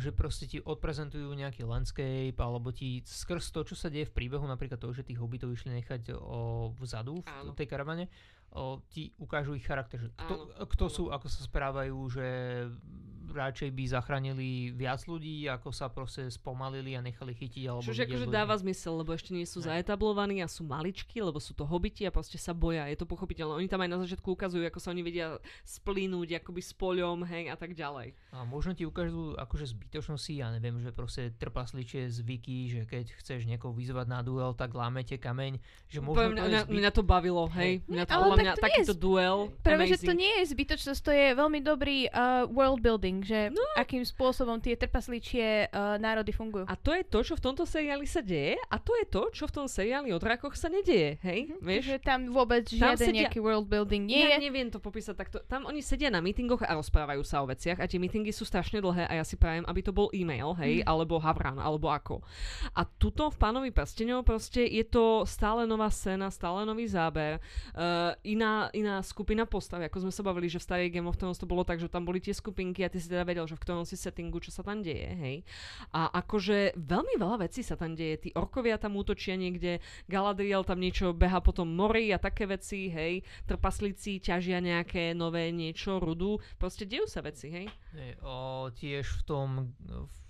[0.01, 4.41] že proste ti odprezentujú nejaký landscape, alebo ti skrz to, čo sa deje v príbehu,
[4.41, 6.17] napríklad to, že tých hobitov išli nechať
[6.81, 7.53] vzadu v Áno.
[7.53, 8.09] tej karavane,
[8.89, 10.65] ti ukážu ich charakter, že kto, Áno.
[10.65, 12.27] kto sú, ako sa správajú, že
[13.31, 17.63] radšej by zachránili viac ľudí, ako sa proste spomalili a nechali chytiť.
[17.69, 19.73] Alebo Čože akože dáva zmysel, lebo ešte nie sú ne.
[19.73, 22.89] zaetablovaní a sú maličky, lebo sú to hobiti a proste sa boja.
[22.91, 23.57] Je to pochopiteľné.
[23.57, 27.49] Oni tam aj na začiatku ukazujú, ako sa oni vedia splínuť akoby s poľom, hej,
[27.49, 28.17] a tak ďalej.
[28.35, 33.47] A možno ti ukážu akože zbytočnosti, ja neviem, že proste trpasličie zvyky, že keď chceš
[33.47, 35.61] niekoho vyzvať na duel, tak lámete kameň.
[35.87, 36.75] Že možno Poviem, mňa, zbyt...
[36.75, 37.79] mňa, to bavilo, hej.
[37.87, 38.99] Mňa to, ale mňa, takýto z...
[38.99, 39.37] duel.
[39.63, 43.61] Práve, že to nie je zbytočnosť, to je veľmi dobrý uh, world building, že no.
[43.77, 46.65] akým spôsobom tie trpasličie uh, národy fungujú.
[46.65, 49.45] A to je to, čo v tomto seriáli sa deje a to je to, čo
[49.45, 51.51] v tom seriáli o drakoch sa nedieje, hej?
[51.51, 51.65] Mm-hmm.
[51.65, 51.83] Vieš?
[51.85, 53.27] Že tam vôbec žiaden sedia...
[53.27, 54.49] nejaký world building nie ja je.
[54.49, 55.37] neviem to popísať takto.
[55.45, 58.81] Tam oni sedia na mítingoch a rozprávajú sa o veciach a tie mítingy sú strašne
[58.81, 60.87] dlhé a ja si prajem, aby to bol e-mail, hej, mm.
[60.87, 62.23] alebo Havran, alebo ako.
[62.73, 67.37] A tuto v Pánovi prstenov proste je to stále nová scéna, stále nový záber,
[67.75, 71.37] uh, iná, iná skupina postav, ako sme sa bavili, že v starej Game of Thrones
[71.37, 73.63] to bolo tak, že tam boli tie skupinky a ty si teda vedel, že v
[73.63, 75.37] ktorom si settingu, čo sa tam deje, hej.
[75.93, 78.27] A akože veľmi veľa vecí sa tam deje.
[78.27, 79.79] Tí orkovia tam útočia niekde,
[80.09, 83.21] Galadriel tam niečo beha potom mori a také veci, hej.
[83.45, 86.41] Trpaslíci ťažia nejaké nové niečo, rudu.
[86.57, 87.67] Proste dejú sa veci, hej.
[87.93, 89.49] hej o, tiež v tom,
[89.85, 90.24] v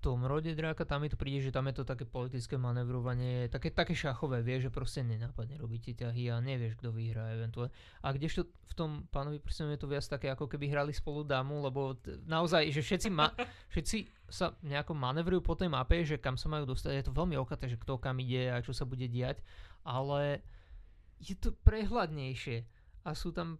[0.00, 3.72] tom rode dráka, tam mi to príde, že tam je to také politické manevrovanie, také,
[3.72, 7.72] také šachové, vieš, že proste nenápadne robíte ťahy a nevieš, kto vyhrá eventuálne.
[8.04, 11.64] A kdežto v tom pánovi prstenom je to viac také, ako keby hrali spolu damu,
[11.64, 13.32] lebo t- naozaj, že všetci, ma,
[13.72, 17.34] všetci sa nejako manevrujú po tej mape, že kam sa majú dostať, je to veľmi
[17.40, 19.40] okaté, že kto kam ide a čo sa bude diať,
[19.82, 20.44] ale
[21.18, 22.68] je to prehľadnejšie
[23.06, 23.56] a sú tam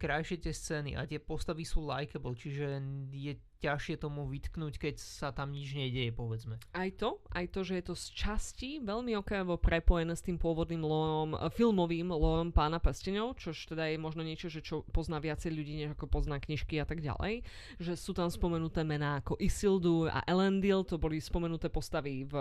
[0.00, 2.80] krajšie tie scény a tie postavy sú likeable, čiže
[3.12, 6.56] je ťažšie tomu vytknúť, keď sa tam nič nedieje, povedzme.
[6.72, 10.80] Aj to, aj to, že je to z časti veľmi okrajovo prepojené s tým pôvodným
[10.80, 15.52] lórom, eh, filmovým lórom pána prstenov, čo teda je možno niečo, že čo pozná viacej
[15.52, 17.44] ľudí, než ako pozná knižky a tak ďalej.
[17.76, 22.34] Že sú tam spomenuté mená ako Isildur a Elendil, to boli spomenuté postavy v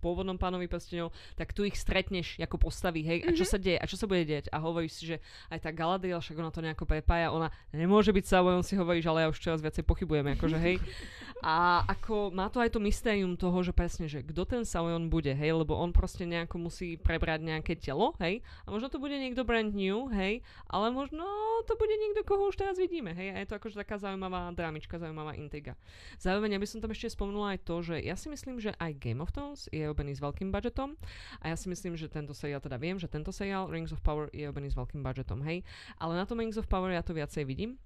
[0.00, 3.84] pôvodnom pánovi prstenov, tak tu ich stretneš ako postavy, hej, a čo sa deje, a
[3.84, 4.48] čo sa bude deť.
[4.48, 5.16] A hovoríš si, že
[5.52, 9.26] aj tá Galadriel, však ona to nejako prepája, ona nemôže byť sa, si hovoríš, ale
[9.26, 10.76] ja už čoraz viacej pochybujem, akože akože hej.
[11.44, 15.28] A ako má to aj to mystérium toho, že presne, že kto ten Sauron bude,
[15.28, 19.44] hej, lebo on proste nejako musí prebrať nejaké telo, hej, a možno to bude niekto
[19.44, 20.40] brand new, hej,
[20.72, 21.20] ale možno
[21.68, 24.96] to bude niekto, koho už teraz vidíme, hej, a je to akože taká zaujímavá drámička,
[24.96, 25.76] zaujímavá intriga.
[26.16, 29.20] Zároveň, aby som tam ešte spomenula aj to, že ja si myslím, že aj Game
[29.20, 30.96] of Thrones je robený s veľkým budžetom.
[31.44, 34.32] A ja si myslím, že tento seriál, teda viem, že tento seriál Rings of Power
[34.32, 35.60] je robený s veľkým budžetom, hej,
[36.00, 37.76] ale na tom Rings of Power ja to viacej vidím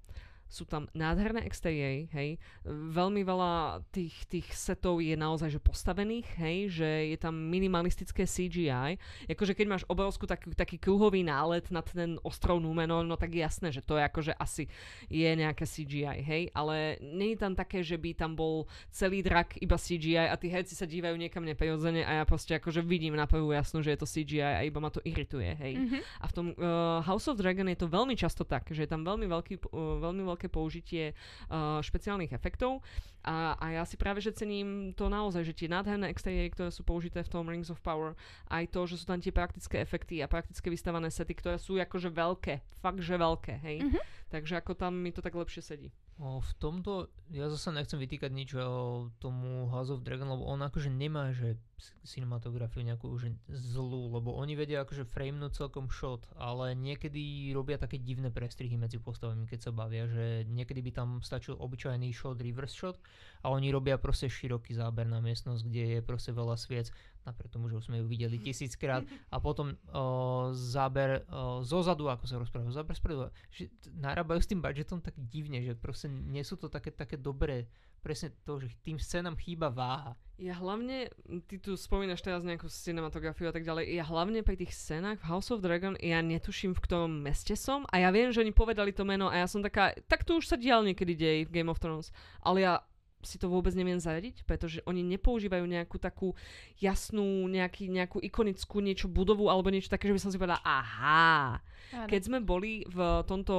[0.48, 6.58] sú tam nádherné exteriéry, hej, veľmi veľa tých, tých setov je naozaj že postavených, hej,
[6.72, 8.96] že je tam minimalistické CGI,
[9.28, 13.68] akože keď máš obrovskú taký, taký kruhový nálet na ten ostrov Númenor, no tak jasné,
[13.68, 14.66] že to je akože asi
[15.12, 19.60] je nejaké CGI, hej, ale nie je tam také, že by tam bol celý drak
[19.60, 23.28] iba CGI a tí herci sa dívajú niekam neprirodzene a ja proste akože vidím na
[23.28, 25.74] prvú jasnú, že je to CGI a iba ma to irituje, hej.
[25.76, 26.00] Mm-hmm.
[26.22, 29.02] A v tom uh, House of Dragon je to veľmi často tak, že je tam
[29.02, 31.18] veľmi veľký, uh, veľmi veľký veľké použitie
[31.50, 32.78] uh, špeciálnych efektov
[33.26, 36.86] a, a ja si práve, že cením to naozaj, že tie nádherné exteriéry, ktoré sú
[36.86, 38.14] použité v tom Rings of Power,
[38.46, 42.14] aj to, že sú tam tie praktické efekty a praktické vystavané sety, ktoré sú akože
[42.14, 43.76] veľké, fakt, že veľké, hej.
[43.82, 44.02] Mm-hmm.
[44.30, 45.90] Takže ako tam mi to tak lepšie sedí.
[46.18, 50.90] V tomto, ja zase nechcem vytýkať nič o tomu House of Dragon, lebo on akože
[50.90, 51.54] nemá, že
[52.02, 58.02] cinematografiu nejakú že zlú, lebo oni vedia akože framenúť celkom shot, ale niekedy robia také
[58.02, 62.74] divné prestrihy medzi postavami, keď sa bavia, že niekedy by tam stačil obyčajný shot, reverse
[62.74, 62.98] shot
[63.46, 66.90] a oni robia proste široký záber na miestnosť, kde je proste veľa sviec
[67.26, 69.02] napriek tomu, že už sme ju videli tisíckrát.
[69.32, 74.60] A potom o, záber o, zozadu, ako sa rozprávajú, záber spredu, že narábajú s tým
[74.60, 77.68] budžetom tak divne, že proste nie sú to také, také dobré.
[77.98, 80.14] Presne to, že tým scénam chýba váha.
[80.38, 81.10] Ja hlavne,
[81.50, 85.26] ty tu spomínaš teraz nejakú cinematografiu a tak ďalej, ja hlavne pri tých scénach v
[85.26, 87.82] House of Dragon, ja netuším v ktorom meste som.
[87.90, 90.46] A ja viem, že oni povedali to meno a ja som taká, tak to už
[90.46, 92.78] sa dial niekedy dej v Game of Thrones, ale ja
[93.22, 96.38] si to vôbec neviem zaradiť, pretože oni nepoužívajú nejakú takú
[96.78, 101.58] jasnú, nejaký, nejakú ikonickú niečo budovu alebo niečo také, že by som si povedala, aha,
[101.90, 103.54] keď sme boli v tomto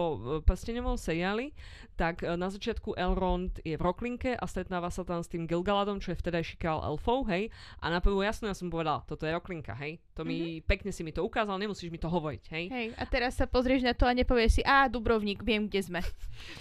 [0.46, 1.52] prsteňovom seriáli,
[2.00, 6.00] tak e, na začiatku Elrond je v Roklinke a stretnáva sa tam s tým Gilgaladom,
[6.00, 7.52] čo je vtedajší král elfov, hej.
[7.84, 10.00] A na prvú jasnú ja som povedala, toto je Roklinka, hej.
[10.16, 10.68] To mi, mm-hmm.
[10.70, 12.66] pekne si mi to ukázal, nemusíš mi to hovoriť, hej.
[12.72, 16.00] Hej, a teraz sa pozrieš na to a nepovieš si, a Dubrovník, viem, kde sme.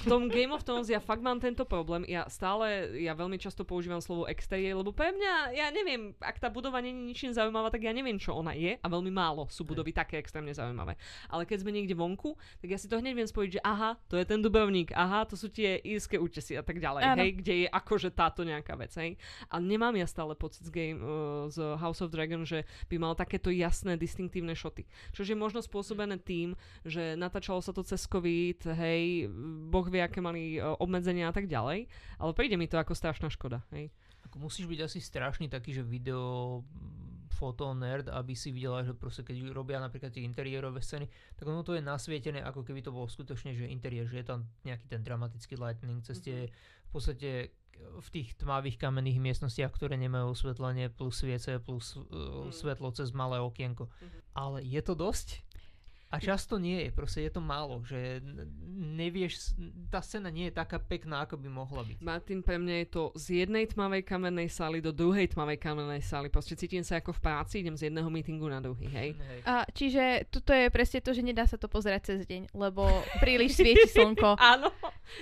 [0.02, 2.02] V tom Game of Thrones ja fakt mám tento problém.
[2.10, 6.50] Ja stále, ja veľmi často používam slovo exterior, lebo pre mňa, ja neviem, ak tá
[6.50, 9.90] budova je ničím zaujímavá, tak ja neviem, čo ona je a veľmi málo sú budovy
[9.90, 10.94] také extrémne zaujímavé.
[11.26, 14.14] Ale keď sme niekde vonku, tak ja si to hneď viem spojiť, že aha, to
[14.14, 17.68] je ten Dubrovník, aha, to sú tie írske útesy a tak ďalej, hej, kde je
[17.68, 19.18] akože táto nejaká vec, hej.
[19.50, 23.18] A nemám ja stále pocit z, game, uh, z House of Dragon, že by mal
[23.18, 24.86] takéto jasné, distinktívne šoty.
[25.12, 26.54] Čo je možno spôsobené tým,
[26.86, 29.28] že natáčalo sa to cez COVID, hej,
[29.68, 31.90] boh vie, aké mali uh, obmedzenia a tak ďalej,
[32.22, 33.90] ale príde mi to ako strašná škoda, hej.
[34.28, 36.60] Ako musíš byť asi strašný taký, že video
[37.38, 41.06] foto nerd, aby si videla, že proste keď robia napríklad tie interiérové scény,
[41.38, 44.50] tak ono to je nasvietené, ako keby to bolo skutočne, že interiér, že je tam
[44.66, 46.82] nejaký ten dramatický lightning cez tie mm-hmm.
[46.82, 47.30] v podstate
[47.78, 53.38] v tých tmavých kamenných miestnostiach, ktoré nemajú osvetlenie plus sviece plus uh, svetlo cez malé
[53.38, 53.86] okienko.
[53.86, 54.20] Mm-hmm.
[54.34, 55.46] Ale je to dosť?
[56.08, 58.24] A často nie je, proste je to málo, že
[58.96, 59.52] nevieš,
[59.92, 62.00] tá scéna nie je taká pekná, ako by mohla byť.
[62.00, 66.32] Martin, pre mňa je to z jednej tmavej kamennej sály do druhej tmavej kamennej sály.
[66.32, 69.12] Proste cítim sa ako v práci, idem z jedného meetingu na druhý, hej.
[69.20, 69.40] hej.
[69.44, 72.88] A, čiže toto je presne to, že nedá sa to pozerať cez deň, lebo
[73.20, 74.40] príliš svieti slnko.
[74.40, 74.72] Áno.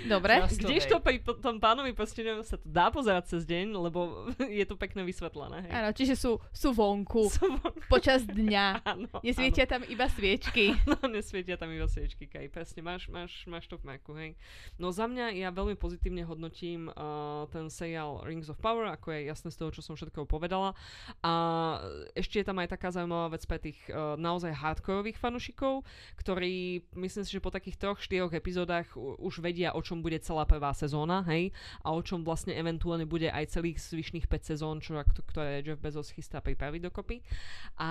[0.07, 0.43] Dobre.
[0.47, 1.03] Často, Kdežto hej.
[1.03, 4.31] pri tom pánovi prsteňov sa to dá pozerať cez deň, lebo
[4.63, 5.67] je to pekne vysvetlené.
[5.67, 5.73] Hej.
[5.75, 7.59] Áno, čiže sú, sú vonku Som-
[7.91, 8.67] počas dňa.
[8.95, 10.76] áno, Nesvietia tam iba sviečky.
[10.91, 12.53] No, nesvietia tam iba sviečky, kaj.
[12.53, 14.31] Presne, máš, máš, máš to v Macu, hej.
[14.77, 19.29] No za mňa ja veľmi pozitívne hodnotím uh, ten seriál Rings of Power, ako je
[19.31, 20.77] jasné z toho, čo som všetko povedala.
[21.25, 21.33] A
[22.13, 25.87] ešte je tam aj taká zaujímavá vec pre tých uh, naozaj hardkorových fanúšikov,
[26.21, 30.45] ktorí, myslím si, že po takých troch, štyroch epizódach už vedia, o čom bude celá
[30.45, 34.99] prvá sezóna, hej, a o čom vlastne eventuálne bude aj celých zvyšných 5 sezón, čo,
[35.03, 37.23] ktoré Jeff Bezos chystá pripraviť dokopy.
[37.79, 37.91] A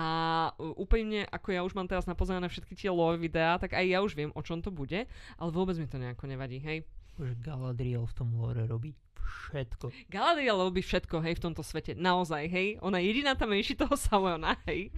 [0.76, 4.12] úplne, ako ja už mám teraz napozerané všetky tie lore videá, tak aj ja už
[4.12, 5.08] viem, o čom to bude,
[5.40, 6.84] ale vôbec mi to nejako nevadí, hej.
[7.16, 8.92] Že Galadriel v tom lore robí
[9.26, 9.90] všetko.
[10.06, 11.98] Galadriel robí všetko, hej, v tomto svete.
[11.98, 12.68] Naozaj, hej.
[12.82, 14.90] Ona jediná tam rieši toho Saurona, hej.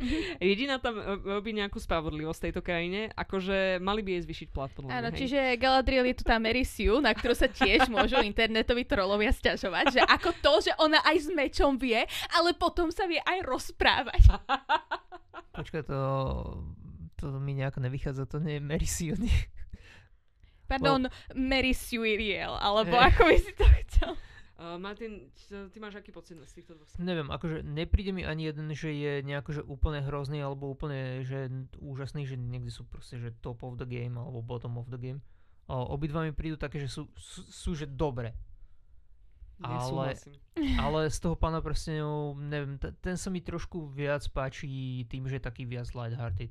[0.43, 3.01] Jediná tam robí nejakú spravodlivosť v tejto krajine.
[3.17, 5.19] Akože mali by jej zvyšiť plat, podľa Áno, hej.
[5.25, 9.85] čiže Galadriel je tu tá Mary Sue, na ktorú sa tiež môžu internetoví trolovia sťažovať,
[9.95, 12.03] že ako to, že ona aj s mečom vie,
[12.35, 14.23] ale potom sa vie aj rozprávať.
[15.55, 15.99] Počkaj, to,
[17.19, 19.19] to mi nejako nevychádza, to nie je Mary Sue.
[20.71, 23.05] Pardon, Mary Suiriel, alebo Hej.
[23.11, 24.13] ako by si to chcel.
[24.59, 26.91] Uh, Martin, ty- máš aký pocit z týchto dvoch?
[26.99, 31.47] Neviem, akože nepríde mi ani jeden, že je nejako, že úplne hrozný, alebo úplne, že
[31.79, 35.23] úžasný, že niekde sú proste, že top of the game, alebo bottom of the game.
[35.71, 38.35] O, obidva mi prídu také, že sú, sú, sú že dobre.
[39.63, 40.15] Ale-.
[40.79, 45.39] Ale z toho pána prstenov, neviem, t- ten sa mi trošku viac páči tým, že
[45.39, 46.51] je taký viac lighthearted.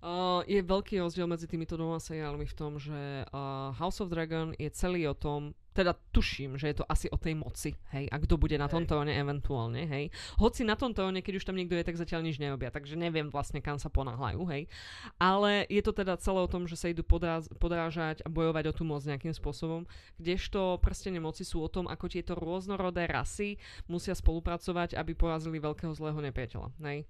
[0.00, 4.56] Uh, je veľký rozdiel medzi týmito dvoma seriálmi v tom, že uh, House of Dragon
[4.56, 8.16] je celý o tom, teda tuším, že je to asi o tej moci, hej, a
[8.16, 10.08] kto bude na tom tróne eventuálne, hej.
[10.40, 13.28] Hoci na tom tróne, keď už tam niekto je, tak zatiaľ nič nerobia, takže neviem
[13.28, 14.72] vlastne, kam sa ponáhľajú, hej.
[15.20, 18.76] Ale je to teda celé o tom, že sa idú podráz- podrážať a bojovať o
[18.76, 19.84] tú moc nejakým spôsobom,
[20.16, 25.92] kdežto prstenie moci sú o tom, ako tieto rôznorodé rasy musia spolupracovať, aby porazili veľkého
[25.92, 27.04] zlého nepriateľa, hej.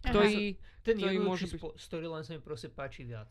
[0.00, 3.28] Ktorý, Ten ktorý môže byť- spo- storyline sa mi proste páči viac.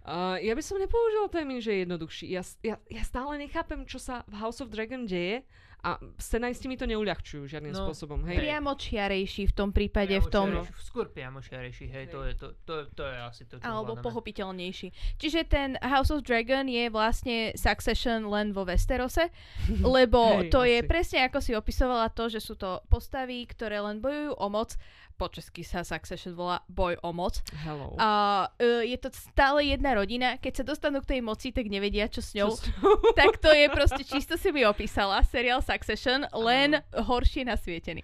[0.00, 2.26] Uh, ja by som nepoužil termín, že je jednoduchší.
[2.28, 5.42] Ja, ja, ja stále nechápem, čo sa v House of Dragon deje
[5.80, 8.20] a scenaristi mi to neuľahčujú žiadnym No, spôsobom.
[8.22, 8.36] Hej.
[8.38, 10.60] Priamo čiarejší v tom prípade, v tom...
[10.78, 14.04] Skôr priamočiarejší, hej, to je, to, to, to je asi to, čo Alebo hľadáme.
[14.04, 14.88] pochopiteľnejší.
[15.16, 19.32] Čiže ten House of Dragon je vlastne Succession len vo Westerose,
[19.96, 20.86] lebo Hej, to je asi.
[20.86, 24.76] presne ako si opisovala to, že sú to postavy, ktoré len bojujú o moc.
[25.20, 27.44] Po česky sa Succession volá boj o moc.
[27.58, 27.92] Hello.
[27.94, 28.08] A
[28.48, 30.34] uh, je to stále jedna rodina.
[30.34, 32.48] Keď sa dostanú k tej moci, tak nevedia, čo s ňou.
[32.48, 32.72] Čo s-
[33.20, 35.20] tak to je proste čisto si mi opísala.
[35.22, 38.00] Seriál Succession, len horšie nasvietený.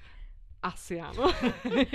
[0.60, 1.32] Asi áno.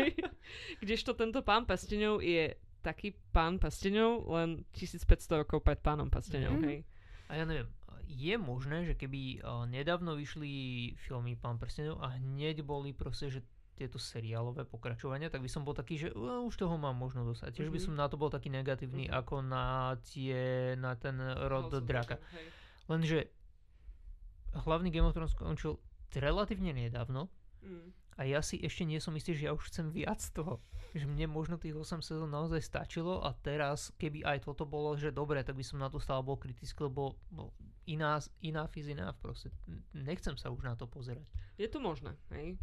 [0.82, 5.06] Kdežto tento pán prsteňov je taký pán prsteňov, len 1500
[5.38, 6.66] rokov pred pánom prsteňov, Mhm.
[6.66, 6.80] hej.
[7.28, 7.70] A ja neviem,
[8.08, 10.52] je možné, že keby uh, nedávno vyšli
[11.00, 13.40] filmy Pán prstenov a hneď boli proste, že
[13.82, 17.58] tieto seriálové pokračovania, tak by som bol taký, že uh, už toho mám možno dosať.
[17.58, 17.86] Tiež by Mhm.
[17.90, 19.14] som na to bol taký negatívny Mhm.
[19.18, 19.66] ako na
[20.06, 20.40] tie,
[20.78, 21.18] na ten
[21.50, 22.22] rod House draka.
[22.32, 22.48] Hej.
[22.86, 23.18] Lenže
[24.54, 25.80] hlavný Game of Thrones skončil
[26.14, 27.94] relatívne nedávno Mm.
[28.18, 30.60] a ja si ešte nie som istý, že ja už chcem viac toho.
[30.92, 35.14] Že mne možno tých 8 sezón naozaj stačilo a teraz, keby aj toto bolo, že
[35.14, 37.54] dobre, tak by som na to stále bol kritický, lebo no,
[37.86, 39.54] iná, iná is enough proste.
[39.94, 41.24] Nechcem sa už na to pozerať.
[41.56, 42.58] Je to možné, hej.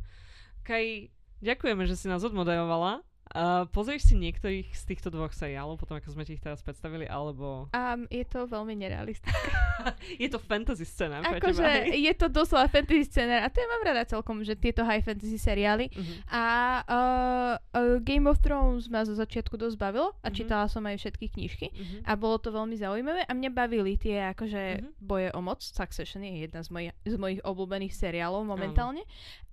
[0.69, 1.09] Kaj,
[1.41, 3.01] ďakujeme, že si nás odmoderovala.
[3.29, 7.05] Uh, pozrieš si niektorých z týchto dvoch seriálov, potom ako sme ti ich teraz predstavili,
[7.05, 7.69] alebo...
[7.77, 9.53] A je to veľmi nerealistické.
[10.25, 14.09] je to fantasy scéna Akože je to doslova fantasy scenár a to ja mám rada
[14.09, 15.93] celkom, že tieto high fantasy seriály.
[15.93, 16.15] Mhm.
[16.33, 16.45] A
[16.89, 20.35] uh, uh, Game of Thrones ma zo začiatku dosť bavilo a Mhm.
[20.35, 21.67] čítala som aj všetky knižky.
[21.69, 21.97] Mhm.
[22.09, 25.05] A bolo to veľmi zaujímavé a mňa bavili tie akože Mhm.
[25.05, 25.61] boje o moc.
[25.61, 29.05] Succession je jedna z mojich, z mojich obľúbených seriálov momentálne.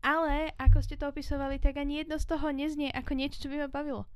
[0.02, 3.66] Ale ako ste to opisovali, tak ani jedno z toho neznie ako niečo, čo by
[3.66, 4.10] ma bavilo.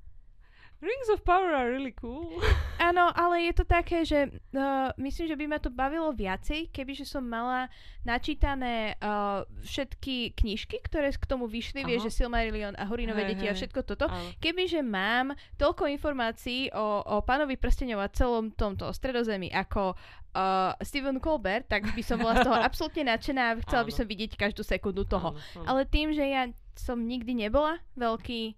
[0.80, 2.40] Rings of Power are really cool.
[2.80, 7.04] Áno, ale je to také, že uh, myslím, že by ma to bavilo viacej, kebyže
[7.04, 7.68] som mala
[8.08, 13.46] načítané uh, všetky knižky, ktoré k tomu vyšli, vieš, že Silmarillion a Horinové Hej, deti
[13.46, 13.60] a hej.
[13.60, 14.08] všetko toto.
[14.08, 14.32] Áno.
[14.40, 20.00] Kebyže mám toľko informácií o, o pánovi prstenov a celom tomto stredozemi ako
[20.32, 24.00] uh, Steven Colbert, tak by som bola z toho absolútne nadšená a chcela by Áno.
[24.00, 25.36] som vidieť každú sekundu toho.
[25.36, 25.66] Áno, áno.
[25.68, 26.48] Ale tým, že ja
[26.80, 28.56] som nikdy nebola veľký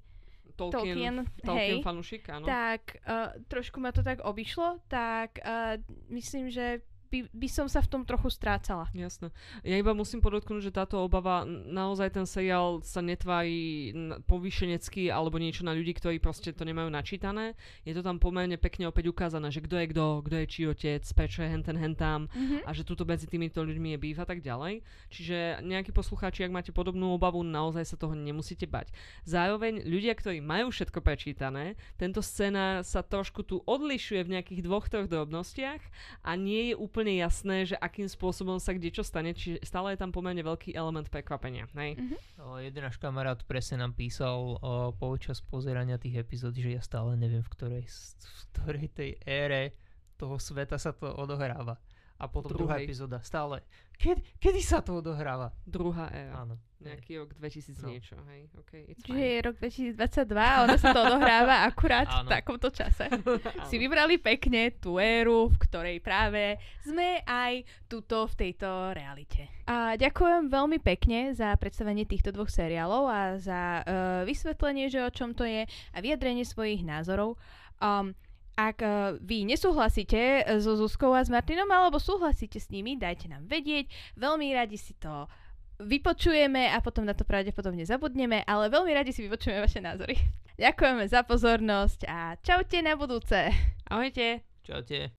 [0.70, 2.45] Tolkien, Tolkien, Tolkien hej, fanúšik, áno.
[2.45, 5.82] tak uh, trošku ma to tak obišlo, tak uh,
[6.14, 8.88] myslím, že by, by som sa v tom trochu strácala.
[8.95, 9.36] Jasné.
[9.68, 13.91] Ja iba musím podotknúť, že táto obava, naozaj ten seriál sa netvári
[14.32, 17.59] povýšenecky alebo niečo na ľudí, ktorí proste to nemajú načítané.
[17.84, 21.03] Je to tam pomerne pekne opäť ukázané, že kto je kto, kto je či otec,
[21.12, 22.64] prečo je henten hentam mm-hmm.
[22.64, 24.80] a že tuto medzi týmito ľuďmi je býv a tak ďalej.
[25.12, 28.95] Čiže nejakí poslucháči, ak máte podobnú obavu, naozaj sa toho nemusíte bať.
[29.28, 34.88] Zároveň ľudia, ktorí majú všetko prečítané, tento scéna sa trošku tu odlišuje v nejakých dvoch,
[34.88, 35.82] troch drobnostiach
[36.24, 40.01] a nie je úplne jasné, že akým spôsobom sa kde čo stane, čiže stále je
[40.01, 41.65] tam pomerne veľký element prekvapenia.
[41.73, 41.97] Hej?
[41.97, 42.19] Mm-hmm.
[42.45, 47.17] O, jeden náš kamarát presne nám písal o, počas pozerania tých epizód, že ja stále
[47.17, 49.73] neviem, v ktorej, v ktorej tej ére
[50.21, 51.81] toho sveta sa to odohráva.
[52.22, 53.65] A potom druhá epizóda stále.
[53.97, 55.49] Kedy, kedy sa to odohráva?
[55.65, 56.45] Druhá éra.
[56.45, 56.61] Áno.
[56.82, 57.93] Nejaký rok 2000 no.
[57.93, 58.49] niečo, hej.
[58.65, 63.05] Okay, it's Čiže je rok 2022 a ono sa to odohráva akurát v takomto čase.
[63.69, 69.45] si vybrali pekne tú éru, v ktorej práve sme aj tuto v tejto realite.
[69.69, 73.86] A ďakujem veľmi pekne za predstavenie týchto dvoch seriálov a za uh,
[74.26, 77.38] vysvetlenie, že o čom to je a vyjadrenie svojich názorov.
[77.78, 78.17] Um,
[78.55, 83.47] ak uh, vy nesúhlasíte so Zuzkou a s Martinom, alebo súhlasíte s nimi, dajte nám
[83.47, 83.87] vedieť.
[84.19, 85.27] Veľmi radi si to
[85.81, 90.15] vypočujeme a potom na to pravdepodobne zabudneme, ale veľmi radi si vypočujeme vaše názory.
[90.61, 93.49] Ďakujeme za pozornosť a čaute na budúce.
[93.89, 94.45] Ahojte.
[94.61, 95.09] Čaute.